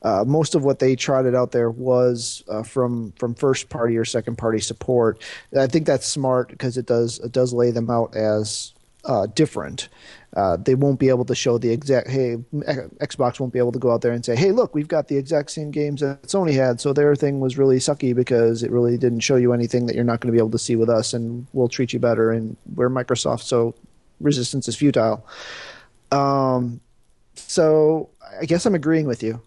[0.04, 4.06] uh, most of what they trotted out there was uh, from from first party or
[4.06, 5.22] second party support.
[5.58, 8.74] I think that's smart because it does it does lay them out as
[9.06, 9.90] uh, different.
[10.36, 12.10] Uh, they won't be able to show the exact.
[12.10, 15.08] Hey, Xbox won't be able to go out there and say, "Hey, look, we've got
[15.08, 18.72] the exact same games that Sony had." So their thing was really sucky because it
[18.72, 20.90] really didn't show you anything that you're not going to be able to see with
[20.90, 22.32] us, and we'll treat you better.
[22.32, 23.76] And we're Microsoft, so
[24.20, 25.26] resistance is futile.
[26.12, 26.82] Um,
[27.36, 28.10] so
[28.42, 29.40] I guess I'm agreeing with you.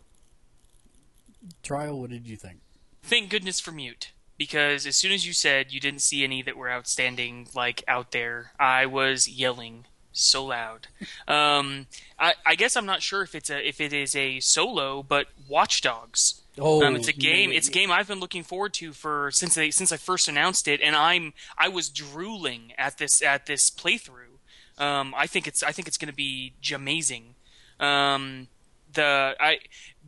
[1.66, 2.60] Trial, what did you think?
[3.02, 6.56] Thank goodness for mute because as soon as you said you didn't see any that
[6.56, 10.86] were outstanding like out there, I was yelling so loud.
[11.28, 11.88] Um,
[12.20, 15.26] I, I, guess I'm not sure if it's a if it is a solo, but
[15.48, 16.40] Watch Dogs.
[16.56, 17.50] Oh, um, it's a game.
[17.50, 20.68] It's a game I've been looking forward to for since they since I first announced
[20.68, 24.38] it, and I'm I was drooling at this at this playthrough.
[24.78, 27.34] Um, I think it's I think it's going to be amazing.
[27.80, 28.46] Um,
[28.92, 29.58] the I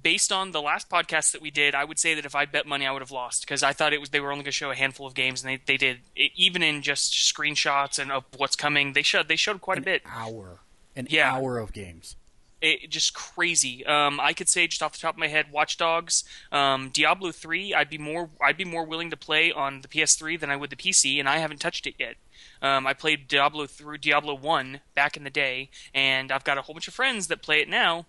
[0.03, 2.67] based on the last podcast that we did, I would say that if I bet
[2.67, 4.53] money, I would have lost because I thought it was they were only going to
[4.53, 8.11] show a handful of games, and they, they did it, even in just screenshots and
[8.13, 8.93] of what's coming.
[8.93, 10.03] They showed they showed quite an a bit.
[10.07, 10.61] Hour,
[10.97, 11.33] an yeah.
[11.33, 12.17] hour of games.
[12.61, 13.87] It, just crazy.
[13.87, 17.31] Um, I could say just off the top of my head, Watch Dogs, um, Diablo
[17.31, 17.73] three.
[17.73, 20.71] I'd be more I'd be more willing to play on the PS3 than I would
[20.71, 22.17] the PC, and I haven't touched it yet.
[22.61, 26.63] Um, I played Diablo through Diablo one back in the day, and I've got a
[26.63, 28.07] whole bunch of friends that play it now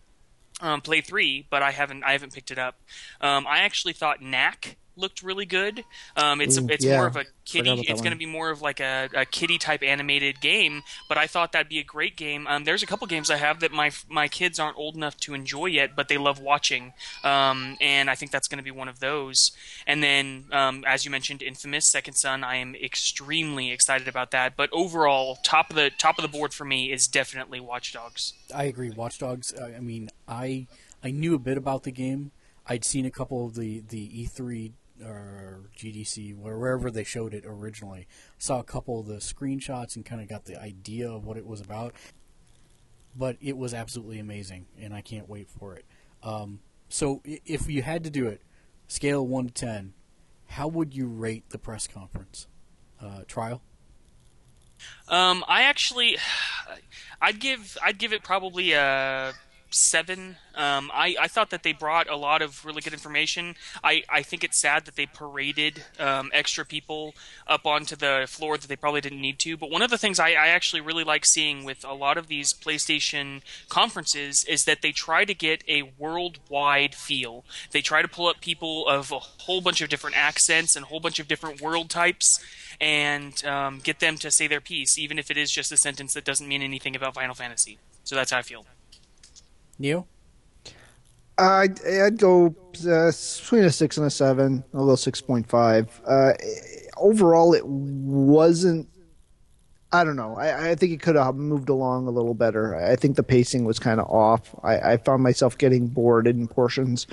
[0.60, 2.76] um, play three, but I haven't I haven't picked it up.
[3.22, 5.84] Um, I actually thought Knack looked really good.
[6.16, 6.98] Um, it's Ooh, it's yeah.
[6.98, 7.86] more of a kitty.
[7.88, 10.84] It's going to be more of like a, a kitty type animated game.
[11.08, 12.48] But I thought that'd be a great game.
[12.48, 15.34] Um, there's a couple games I have that my my kids aren't old enough to
[15.34, 16.94] enjoy yet, but they love watching.
[17.24, 19.52] Um, and I think that's going to be one of those.
[19.88, 22.44] And then, um, as you mentioned, Infamous Second Son.
[22.44, 24.56] I am extremely excited about that.
[24.56, 28.34] But overall, top of the top of the board for me is definitely Watch Dogs.
[28.54, 28.90] I agree.
[28.90, 29.54] Watch Dogs.
[29.60, 30.68] I mean, I
[31.04, 32.32] I knew a bit about the game.
[32.70, 34.74] I'd seen a couple of the, the E3
[35.04, 38.08] or GDC, wherever they showed it originally.
[38.38, 41.46] Saw a couple of the screenshots and kind of got the idea of what it
[41.46, 41.94] was about.
[43.16, 45.86] But it was absolutely amazing, and I can't wait for it.
[46.24, 48.42] Um, so, if you had to do it,
[48.88, 49.94] scale one to ten,
[50.48, 52.48] how would you rate the press conference
[53.02, 53.62] uh, trial?
[55.08, 56.18] Um, I actually,
[57.22, 59.34] I'd give I'd give it probably a
[59.72, 60.38] seven.
[60.56, 63.56] Um, I, I thought that they brought a lot of really good information.
[63.84, 67.16] I, I think it's sad that they paraded um, extra people
[67.48, 69.58] up onto the floor that they probably didn't need to.
[69.58, 72.28] But one of the things I, I actually really like seeing with a lot of
[72.28, 77.46] these PlayStation conferences is that they try to get a worldwide feel.
[77.72, 80.88] They try to pull up people of a whole bunch of different accents and a
[80.88, 82.40] whole bunch of different world types
[82.82, 86.14] and um, get them to say their piece, even if it is just a sentence
[86.14, 87.78] that doesn't mean anything about Final Fantasy.
[88.04, 88.66] So that's how I feel.
[89.80, 90.08] Neil?
[91.38, 92.48] I'd, I'd go
[92.86, 96.02] uh, between a six and a seven, a little six point five.
[96.06, 96.34] Uh,
[96.98, 98.88] overall, it wasn't.
[99.92, 100.36] I don't know.
[100.36, 102.76] I, I think it could have moved along a little better.
[102.76, 104.54] I think the pacing was kind of off.
[104.62, 107.08] I, I found myself getting bored in portions,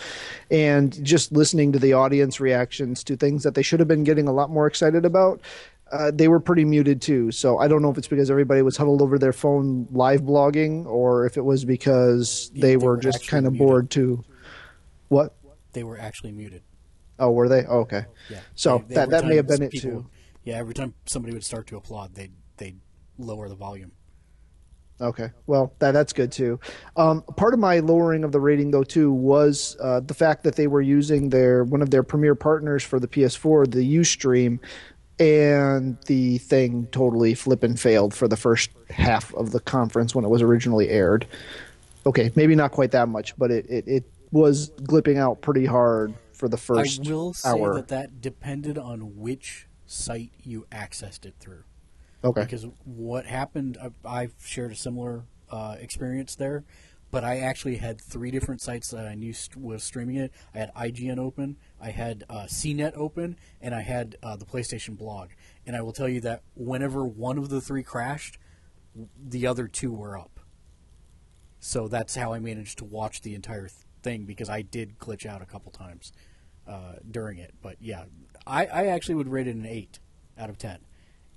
[0.51, 4.29] and just listening to the audience reactions to things that they should have been getting
[4.29, 5.41] a lot more excited about
[5.93, 7.31] uh, they were pretty muted too.
[7.31, 10.85] So I don't know if it's because everybody was huddled over their phone live blogging,
[10.87, 14.25] or if it was because they, they were, were, just kind of bored too.
[15.09, 15.37] What?
[15.73, 16.63] They were actually muted.
[17.19, 17.65] Oh, were they?
[17.67, 18.07] Oh, okay.
[18.29, 18.41] Yeah.
[18.55, 20.11] So they, they that that may have been it people, too.
[20.45, 20.57] Yeah.
[20.57, 22.77] Every time somebody would start to applaud, they they
[23.19, 23.93] lower the volume.
[24.99, 26.59] Okay, well that that's good too.
[26.97, 30.57] Um, part of my lowering of the rating though too was uh, the fact that
[30.57, 34.59] they were using their one of their premier partners for the PS4, the UStream,
[35.19, 40.29] and the thing totally flippin' failed for the first half of the conference when it
[40.29, 41.27] was originally aired.
[42.05, 46.15] Okay, maybe not quite that much, but it, it, it was glipping out pretty hard
[46.33, 47.75] for the first I will say hour.
[47.75, 51.65] that that depended on which site you accessed it through.
[52.23, 52.43] Okay.
[52.43, 56.65] Because what happened, I, have shared a similar uh, experience there
[57.11, 60.33] but I actually had three different sites that I knew st- was streaming it.
[60.55, 64.97] I had IGN open, I had uh, CNET open, and I had uh, the PlayStation
[64.97, 65.31] blog.
[65.67, 68.39] And I will tell you that whenever one of the three crashed,
[69.19, 70.41] the other two were up.
[71.59, 73.69] So that's how I managed to watch the entire
[74.03, 76.13] thing because I did glitch out a couple times
[76.67, 77.55] uh, during it.
[77.63, 78.05] But yeah,
[78.47, 79.99] I, I actually would rate it an eight
[80.39, 80.79] out of ten.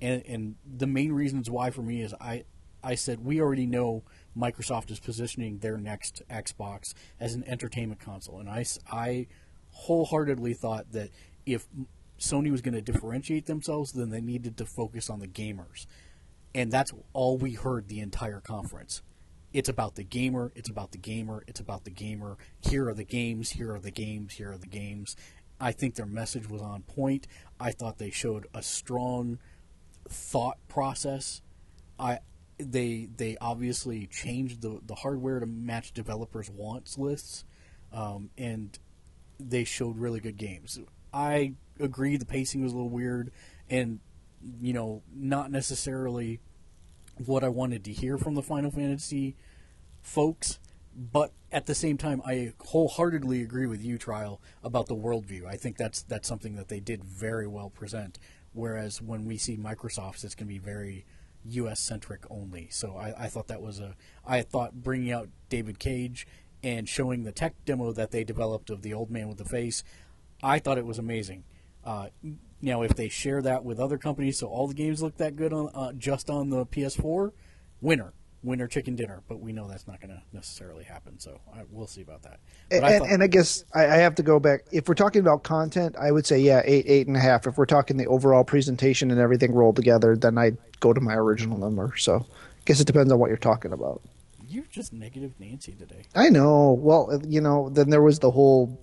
[0.02, 2.46] And, and the main reasons why for me is I
[2.84, 4.04] I said we already know
[4.40, 9.28] Microsoft is positioning their next Xbox as an entertainment console, and I, I
[9.72, 11.10] wholeheartedly thought that
[11.46, 11.68] if
[12.20, 15.86] Sony was going to differentiate themselves, then they needed to focus on the gamers.
[16.54, 19.02] And that's all we heard the entire conference.
[19.52, 22.38] It's about the gamer, it's about the gamer, it's about the gamer.
[22.62, 25.16] Here are the games, here are the games, here are the games.
[25.60, 27.28] I think their message was on point.
[27.60, 29.40] I thought they showed a strong
[30.08, 31.42] thought process.
[31.98, 32.20] I
[32.60, 37.46] they they obviously changed the the hardware to match developers' wants lists,
[37.94, 38.78] um, and
[39.40, 40.80] they showed really good games.
[41.14, 43.32] I agree the pacing was a little weird,
[43.70, 44.00] and
[44.62, 46.40] you know not necessarily
[47.26, 49.36] what I wanted to hear from the Final Fantasy
[50.02, 50.60] folks.
[50.96, 55.46] But at the same time, I wholeheartedly agree with you, Trial, about the worldview.
[55.46, 58.20] I think that's that's something that they did very well present.
[58.52, 61.06] Whereas when we see Microsoft's, it's going to be very
[61.46, 61.80] U.S.
[61.80, 62.68] centric only.
[62.72, 63.96] So I, I thought that was a.
[64.26, 66.28] I thought bringing out David Cage
[66.64, 69.84] and showing the tech demo that they developed of the old man with the face,
[70.44, 71.44] I thought it was amazing.
[71.84, 72.08] Uh,
[72.62, 75.54] now, if they share that with other companies, so all the games look that good
[75.54, 77.32] on uh, just on the PS4,
[77.82, 78.14] winner,
[78.44, 79.22] winner chicken dinner.
[79.28, 82.40] But we know that's not going to necessarily happen, so I, we'll see about that.
[82.72, 84.62] And I I, thought- and I guess I, I have to go back.
[84.72, 87.48] If we're talking about content, I would say yeah, eight, eight and a half.
[87.48, 91.16] If we're talking the overall presentation and everything rolled together, then I'd go to my
[91.16, 91.94] original number.
[91.98, 94.02] So, I guess it depends on what you're talking about.
[94.48, 96.04] you're just negative Nancy today.
[96.16, 96.74] I know.
[96.80, 98.80] Well, you know, then there was the whole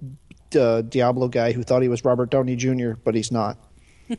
[0.59, 3.59] uh, Diablo guy who thought he was Robert Downey Jr., but he's not.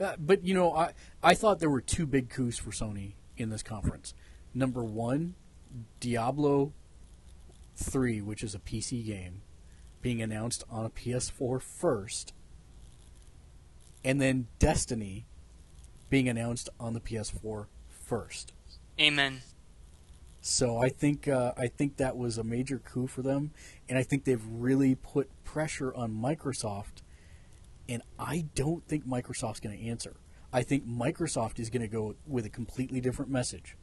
[0.00, 0.92] Uh, but you know, I
[1.22, 4.12] I thought there were two big coups for Sony in this conference.
[4.54, 5.34] Number one,
[6.00, 6.72] Diablo
[7.76, 9.42] three, which is a PC game,
[10.00, 12.32] being announced on a PS4 first,
[14.04, 15.26] and then Destiny
[16.08, 18.52] being announced on the PS4 first.
[19.00, 19.42] Amen.
[20.40, 23.50] So I think uh, I think that was a major coup for them,
[23.88, 27.02] and I think they've really put pressure on Microsoft.
[27.88, 30.16] And I don't think Microsoft's going to answer.
[30.52, 33.76] I think Microsoft is going to go with a completely different message,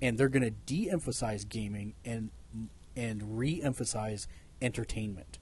[0.00, 2.30] and they're going to de-emphasize gaming and
[2.96, 4.26] and re-emphasize
[4.60, 5.38] entertainment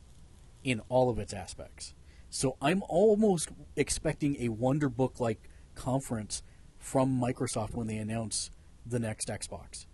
[0.63, 1.95] in all of its aspects.
[2.29, 6.43] So I'm almost expecting a Wonderbook like conference
[6.79, 8.51] from Microsoft when they announce
[8.85, 9.87] the next Xbox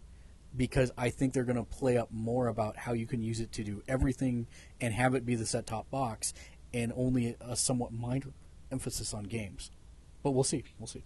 [0.57, 3.53] because I think they're going to play up more about how you can use it
[3.53, 4.47] to do everything
[4.81, 6.35] and have it be the set top box
[6.75, 8.33] and only a somewhat minor
[8.71, 9.71] emphasis on games.
[10.23, 10.65] But we'll see.
[10.79, 11.05] We'll see.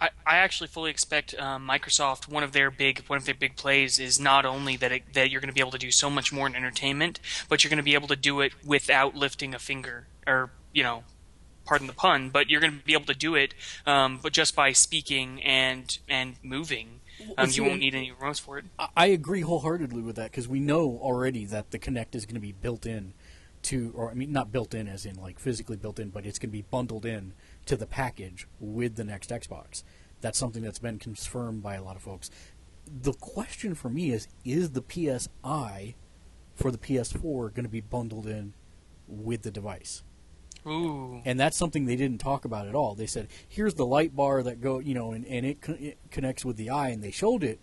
[0.00, 2.28] I, I actually fully expect um, Microsoft.
[2.28, 5.30] One of their big one of their big plays is not only that it, that
[5.30, 7.18] you're going to be able to do so much more in entertainment,
[7.48, 10.82] but you're going to be able to do it without lifting a finger, or you
[10.82, 11.04] know,
[11.64, 13.54] pardon the pun, but you're going to be able to do it,
[13.86, 17.00] um, but just by speaking and and moving.
[17.38, 18.66] Um, you won't need any remotes for it.
[18.78, 22.34] I- I agree wholeheartedly with that because we know already that the Kinect is going
[22.34, 23.14] to be built in
[23.66, 26.38] to, or I mean, not built in as in like physically built in, but it's
[26.38, 27.32] going to be bundled in
[27.66, 29.82] to the package with the next Xbox.
[30.20, 32.30] That's something that's been confirmed by a lot of folks.
[32.86, 35.94] The question for me is: Is the PS Eye
[36.54, 38.54] for the PS4 going to be bundled in
[39.08, 40.02] with the device?
[40.66, 42.94] Ooh, and that's something they didn't talk about at all.
[42.94, 45.98] They said, "Here's the light bar that go, you know, and, and it, co- it
[46.10, 47.60] connects with the eye," and they showed it.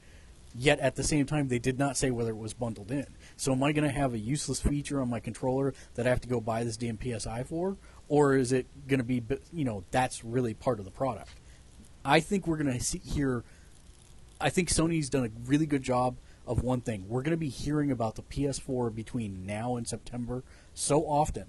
[0.55, 3.07] Yet at the same time, they did not say whether it was bundled in.
[3.37, 6.21] So, am I going to have a useless feature on my controller that I have
[6.21, 7.77] to go buy this damn PS Eye for,
[8.07, 11.31] or is it going to be, you know, that's really part of the product?
[12.05, 13.43] I think we're going to see here.
[14.39, 17.05] I think Sony's done a really good job of one thing.
[17.07, 21.45] We're going to be hearing about the PS4 between now and September so often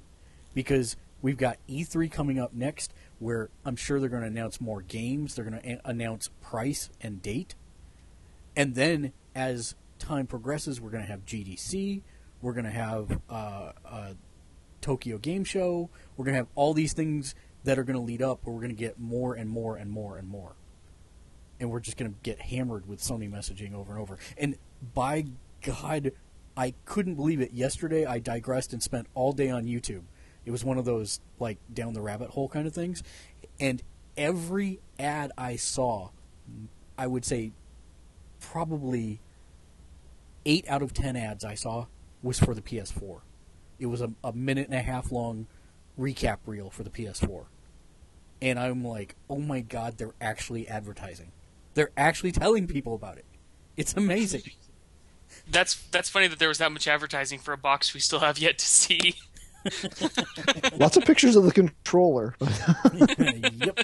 [0.55, 4.83] because we've got E3 coming up next, where I'm sure they're going to announce more
[4.83, 5.35] games.
[5.35, 7.55] They're going to a- announce price and date,
[8.57, 9.75] and then as
[10.05, 12.03] time progresses, we're going to have GDC.
[12.43, 14.13] We're going to have uh, uh,
[14.81, 15.89] Tokyo Game Show.
[16.17, 17.35] We're going to have all these things
[17.65, 19.91] that are going to lead up, where we're going to get more and more and
[19.91, 20.53] more and more,
[21.59, 24.19] and we're just going to get hammered with Sony messaging over and over.
[24.37, 24.57] And
[24.93, 25.25] by
[25.63, 26.13] God,
[26.55, 27.53] I couldn't believe it.
[27.53, 30.03] Yesterday, I digressed and spent all day on YouTube.
[30.45, 33.03] It was one of those like down the rabbit hole kind of things,
[33.59, 33.83] and
[34.19, 36.11] every ad I saw,
[36.99, 37.53] I would say
[38.39, 39.21] probably
[40.47, 41.87] eight out of ten ads I saw
[42.23, 43.21] was for the PS4.
[43.79, 45.47] It was a, a minute and a half long
[45.99, 47.45] recap reel for the PS4.
[48.43, 51.33] And I'm like, oh my god, they're actually advertising.
[51.75, 53.25] They're actually telling people about it.
[53.77, 54.43] It's amazing.
[55.51, 58.39] that's that's funny that there was that much advertising for a box we still have
[58.39, 59.15] yet to see.
[60.79, 62.35] Lots of pictures of the controller.
[62.95, 63.79] yep.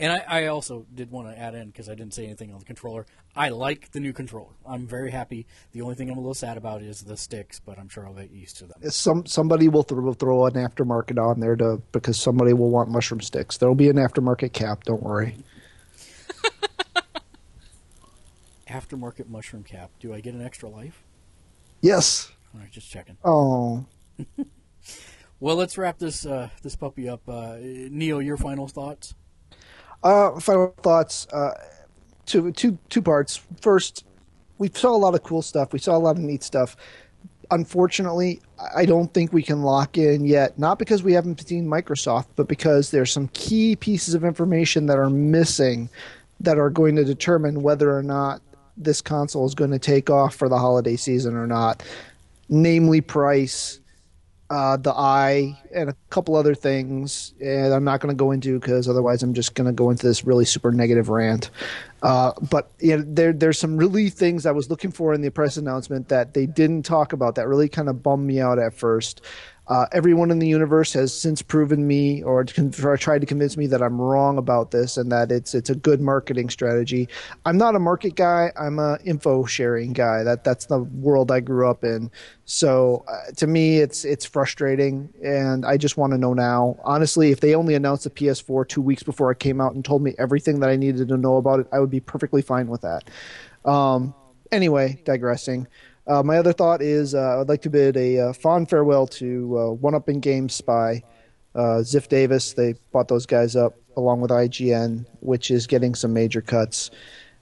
[0.00, 2.60] And I, I also did want to add in because I didn't say anything on
[2.60, 3.04] the controller.
[3.34, 4.52] I like the new controller.
[4.64, 5.46] I'm very happy.
[5.72, 8.14] The only thing I'm a little sad about is the sticks, but I'm sure I'll
[8.14, 8.90] get used to them.
[8.90, 13.20] Some somebody will throw, throw an aftermarket on there to because somebody will want mushroom
[13.20, 13.56] sticks.
[13.56, 14.84] There'll be an aftermarket cap.
[14.84, 15.34] Don't worry.
[18.68, 19.90] Aftermarket mushroom cap.
[19.98, 21.02] Do I get an extra life?
[21.80, 22.30] Yes.
[22.54, 23.16] All right, just checking.
[23.24, 23.86] Oh,
[25.40, 27.28] Well, let's wrap this uh, this puppy up.
[27.28, 29.14] Uh, Neo, your final thoughts?
[30.02, 31.26] Uh, final thoughts.
[31.32, 31.52] Uh,
[32.26, 33.40] two, two, two parts.
[33.60, 34.04] First,
[34.58, 35.72] we saw a lot of cool stuff.
[35.72, 36.76] We saw a lot of neat stuff.
[37.50, 38.40] Unfortunately,
[38.76, 40.58] I don't think we can lock in yet.
[40.58, 44.98] Not because we haven't seen Microsoft, but because there's some key pieces of information that
[44.98, 45.88] are missing
[46.40, 48.42] that are going to determine whether or not
[48.76, 51.82] this console is going to take off for the holiday season or not.
[52.48, 53.80] Namely, price,
[54.50, 57.34] uh, the eye, and a couple other things.
[57.40, 60.06] And I'm not going to go into because otherwise I'm just going to go into
[60.06, 61.50] this really super negative rant.
[62.02, 65.30] Uh, but you know, there there's some really things I was looking for in the
[65.30, 68.74] press announcement that they didn't talk about that really kind of bummed me out at
[68.74, 69.20] first.
[69.68, 72.46] Uh, everyone in the universe has since proven me or,
[72.82, 75.74] or tried to convince me that I'm wrong about this and that it's it's a
[75.74, 77.06] good marketing strategy.
[77.44, 78.50] I'm not a market guy.
[78.58, 80.22] I'm a info sharing guy.
[80.22, 82.10] That that's the world I grew up in.
[82.46, 86.78] So uh, to me, it's it's frustrating, and I just want to know now.
[86.82, 90.02] Honestly, if they only announced the PS4 two weeks before it came out and told
[90.02, 92.80] me everything that I needed to know about it, I would be perfectly fine with
[92.80, 93.04] that.
[93.70, 94.14] Um,
[94.50, 95.66] anyway, digressing.
[96.08, 99.58] Uh, my other thought is uh, I'd like to bid a uh, fond farewell to
[99.58, 101.02] uh, One Up in GameSpy,
[101.54, 102.54] uh, Ziff Davis.
[102.54, 106.90] They bought those guys up along with IGN, which is getting some major cuts,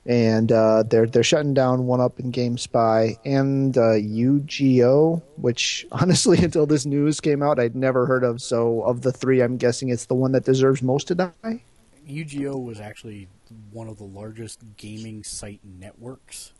[0.05, 6.87] and they're they're shutting down One Up in GameSpy and UGO, which honestly until this
[6.87, 8.43] news came out I'd never heard of.
[8.43, 11.63] So of the three, I'm guessing it's the one that deserves most to die.
[12.09, 13.29] UGO was actually
[13.71, 16.53] one of the largest gaming site networks.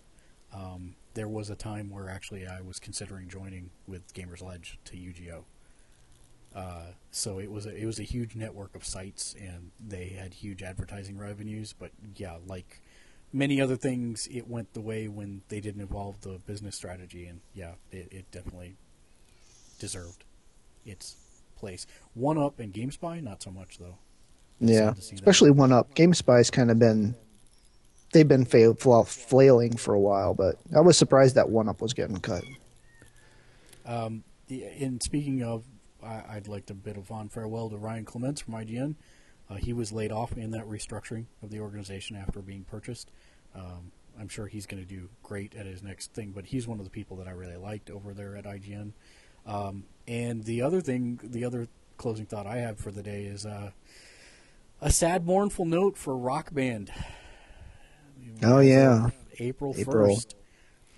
[0.55, 5.45] Um, there was a time where actually I was considering joining with Gamersledge to UGO.
[6.55, 10.35] Uh, so it was a, it was a huge network of sites, and they had
[10.35, 11.75] huge advertising revenues.
[11.77, 12.83] But yeah, like
[13.33, 17.41] many other things, it went the way when they didn't evolve the business strategy, and
[17.55, 18.77] yeah, it, it definitely
[19.79, 20.25] deserved
[20.85, 21.17] its
[21.57, 21.87] place.
[22.13, 23.97] One Up and GameSpy, not so much though.
[24.61, 25.21] Yeah, see that.
[25.21, 25.95] especially One Up.
[25.95, 27.15] GameSpy's kind of been
[28.13, 31.81] they've been fail, fla- flailing for a while, but I was surprised that One Up
[31.81, 32.45] was getting cut.
[33.85, 34.25] Um,
[35.01, 35.65] speaking of,
[36.03, 38.97] I, I'd like to bid a fond farewell to Ryan Clements from IGN.
[39.49, 43.11] Uh, he was laid off in that restructuring of the organization after being purchased.
[43.55, 46.79] Um, I'm sure he's going to do great at his next thing, but he's one
[46.79, 48.93] of the people that I really liked over there at IGN.
[49.47, 53.47] Um, and the other thing, the other closing thought I have for the day is
[53.47, 53.71] uh,
[54.81, 56.91] a sad, mournful note for Rock Band.
[58.43, 59.11] Oh, yeah.
[59.39, 60.35] April first,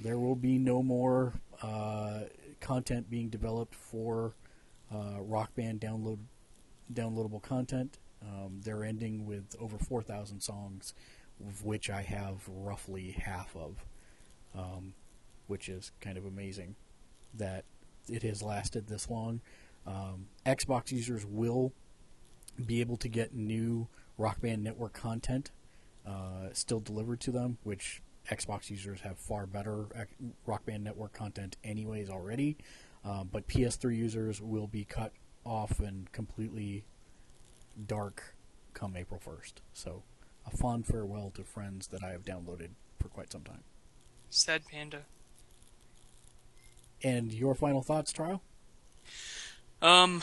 [0.00, 2.20] there will be no more uh,
[2.60, 4.34] content being developed for
[4.94, 6.18] uh, Rock Band download
[6.92, 7.98] downloadable content.
[8.22, 10.94] Um, they're ending with over four thousand songs,
[11.46, 13.84] of which I have roughly half of,
[14.54, 14.94] um,
[15.46, 16.76] which is kind of amazing
[17.34, 17.64] that
[18.08, 19.40] it has lasted this long.
[19.86, 21.72] Um, Xbox users will
[22.64, 25.50] be able to get new Rock Band Network content
[26.08, 29.86] uh, still delivered to them, which Xbox users have far better
[30.46, 32.56] Rock Band Network content anyways already.
[33.04, 35.12] Um, but PS3 users will be cut
[35.44, 36.84] off and completely
[37.86, 38.34] dark
[38.74, 39.54] come April 1st.
[39.72, 40.02] So
[40.46, 43.62] a fond farewell to friends that I have downloaded for quite some time.
[44.30, 45.02] Sad panda.
[47.02, 48.42] And your final thoughts, Trial?
[49.80, 50.22] Um,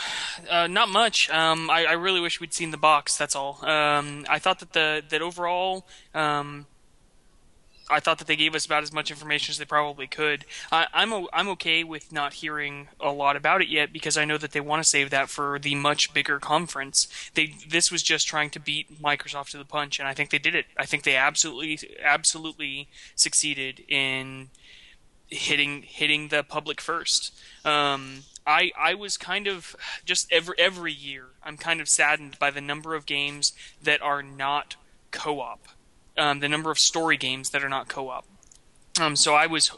[0.49, 1.29] uh, not much.
[1.29, 3.17] Um, I, I really wish we'd seen the box.
[3.17, 3.65] That's all.
[3.65, 6.65] Um, I thought that the that overall, um,
[7.89, 10.43] I thought that they gave us about as much information as they probably could.
[10.71, 14.25] I, I'm o- I'm okay with not hearing a lot about it yet because I
[14.25, 17.07] know that they want to save that for the much bigger conference.
[17.33, 20.39] They this was just trying to beat Microsoft to the punch, and I think they
[20.39, 20.65] did it.
[20.77, 24.49] I think they absolutely absolutely succeeded in
[25.27, 27.33] hitting hitting the public first.
[27.63, 29.75] Um, I I was kind of
[30.05, 34.21] just every every year I'm kind of saddened by the number of games that are
[34.21, 34.75] not
[35.11, 35.67] co-op,
[36.17, 38.25] um, the number of story games that are not co-op.
[38.99, 39.71] Um, so I was.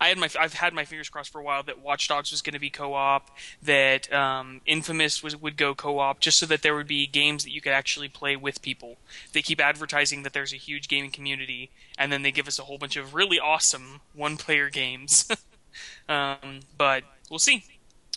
[0.00, 2.42] I had my I've had my fingers crossed for a while that Watch Dogs was
[2.42, 3.30] going to be co-op,
[3.62, 7.52] that um, Infamous was would go co-op, just so that there would be games that
[7.52, 8.98] you could actually play with people.
[9.32, 12.64] They keep advertising that there's a huge gaming community, and then they give us a
[12.64, 15.28] whole bunch of really awesome one-player games.
[16.08, 17.64] um, but we'll see.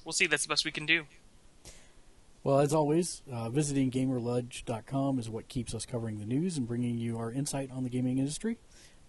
[0.06, 0.28] We'll see.
[0.28, 1.06] That's the best we can do.
[2.44, 6.98] Well, as always, uh, visiting Gamersledge.com is what keeps us covering the news and bringing
[6.98, 8.58] you our insight on the gaming industry.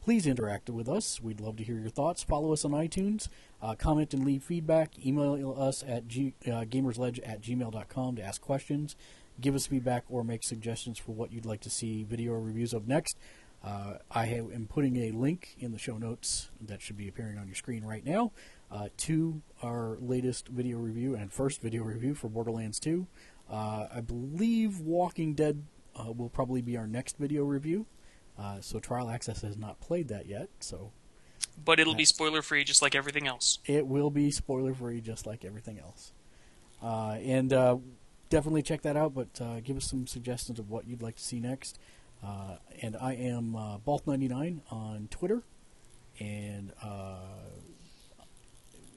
[0.02, 1.18] Please interact with us.
[1.22, 2.22] We'd love to hear your thoughts.
[2.22, 3.28] Follow us on iTunes.
[3.62, 4.90] Uh, comment and leave feedback.
[5.06, 8.96] Email us at G, uh, gamersledge at gmail.com to ask questions.
[9.40, 12.86] Give us feedback or make suggestions for what you'd like to see video reviews of
[12.86, 13.16] next.
[13.64, 17.46] Uh, I am putting a link in the show notes that should be appearing on
[17.46, 18.32] your screen right now
[18.72, 23.06] uh, to our latest video review and first video review for Borderlands 2.
[23.50, 25.62] Uh, I believe Walking Dead
[25.94, 27.86] uh, will probably be our next video review.
[28.38, 30.90] Uh, so Trial Access has not played that yet, so
[31.62, 33.58] But it'll be spoiler free, just like everything else.
[33.66, 36.12] it will be spoiler free, just like everything else.
[36.82, 37.76] Uh, and uh,
[38.30, 39.14] definitely check that out.
[39.14, 41.78] But uh, give us some suggestions of what you'd like to see next.
[42.24, 45.42] Uh, and I am uh, Balth99 on Twitter.
[46.18, 47.16] And uh,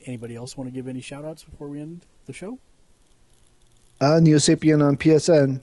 [0.06, 2.60] anybody else want to give any shout outs before we end the show?
[4.00, 5.62] Uh, Neo Sapien on PSN.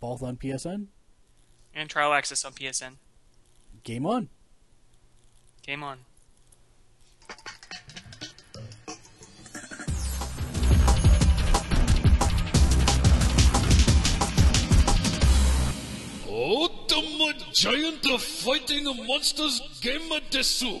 [0.00, 0.86] Both on PSN.
[1.74, 2.94] And Trial Access on PSN.
[3.82, 4.28] Game on.
[5.62, 5.98] Game on.
[16.28, 20.80] Ultimate Giant of Fighting Monsters Game desu.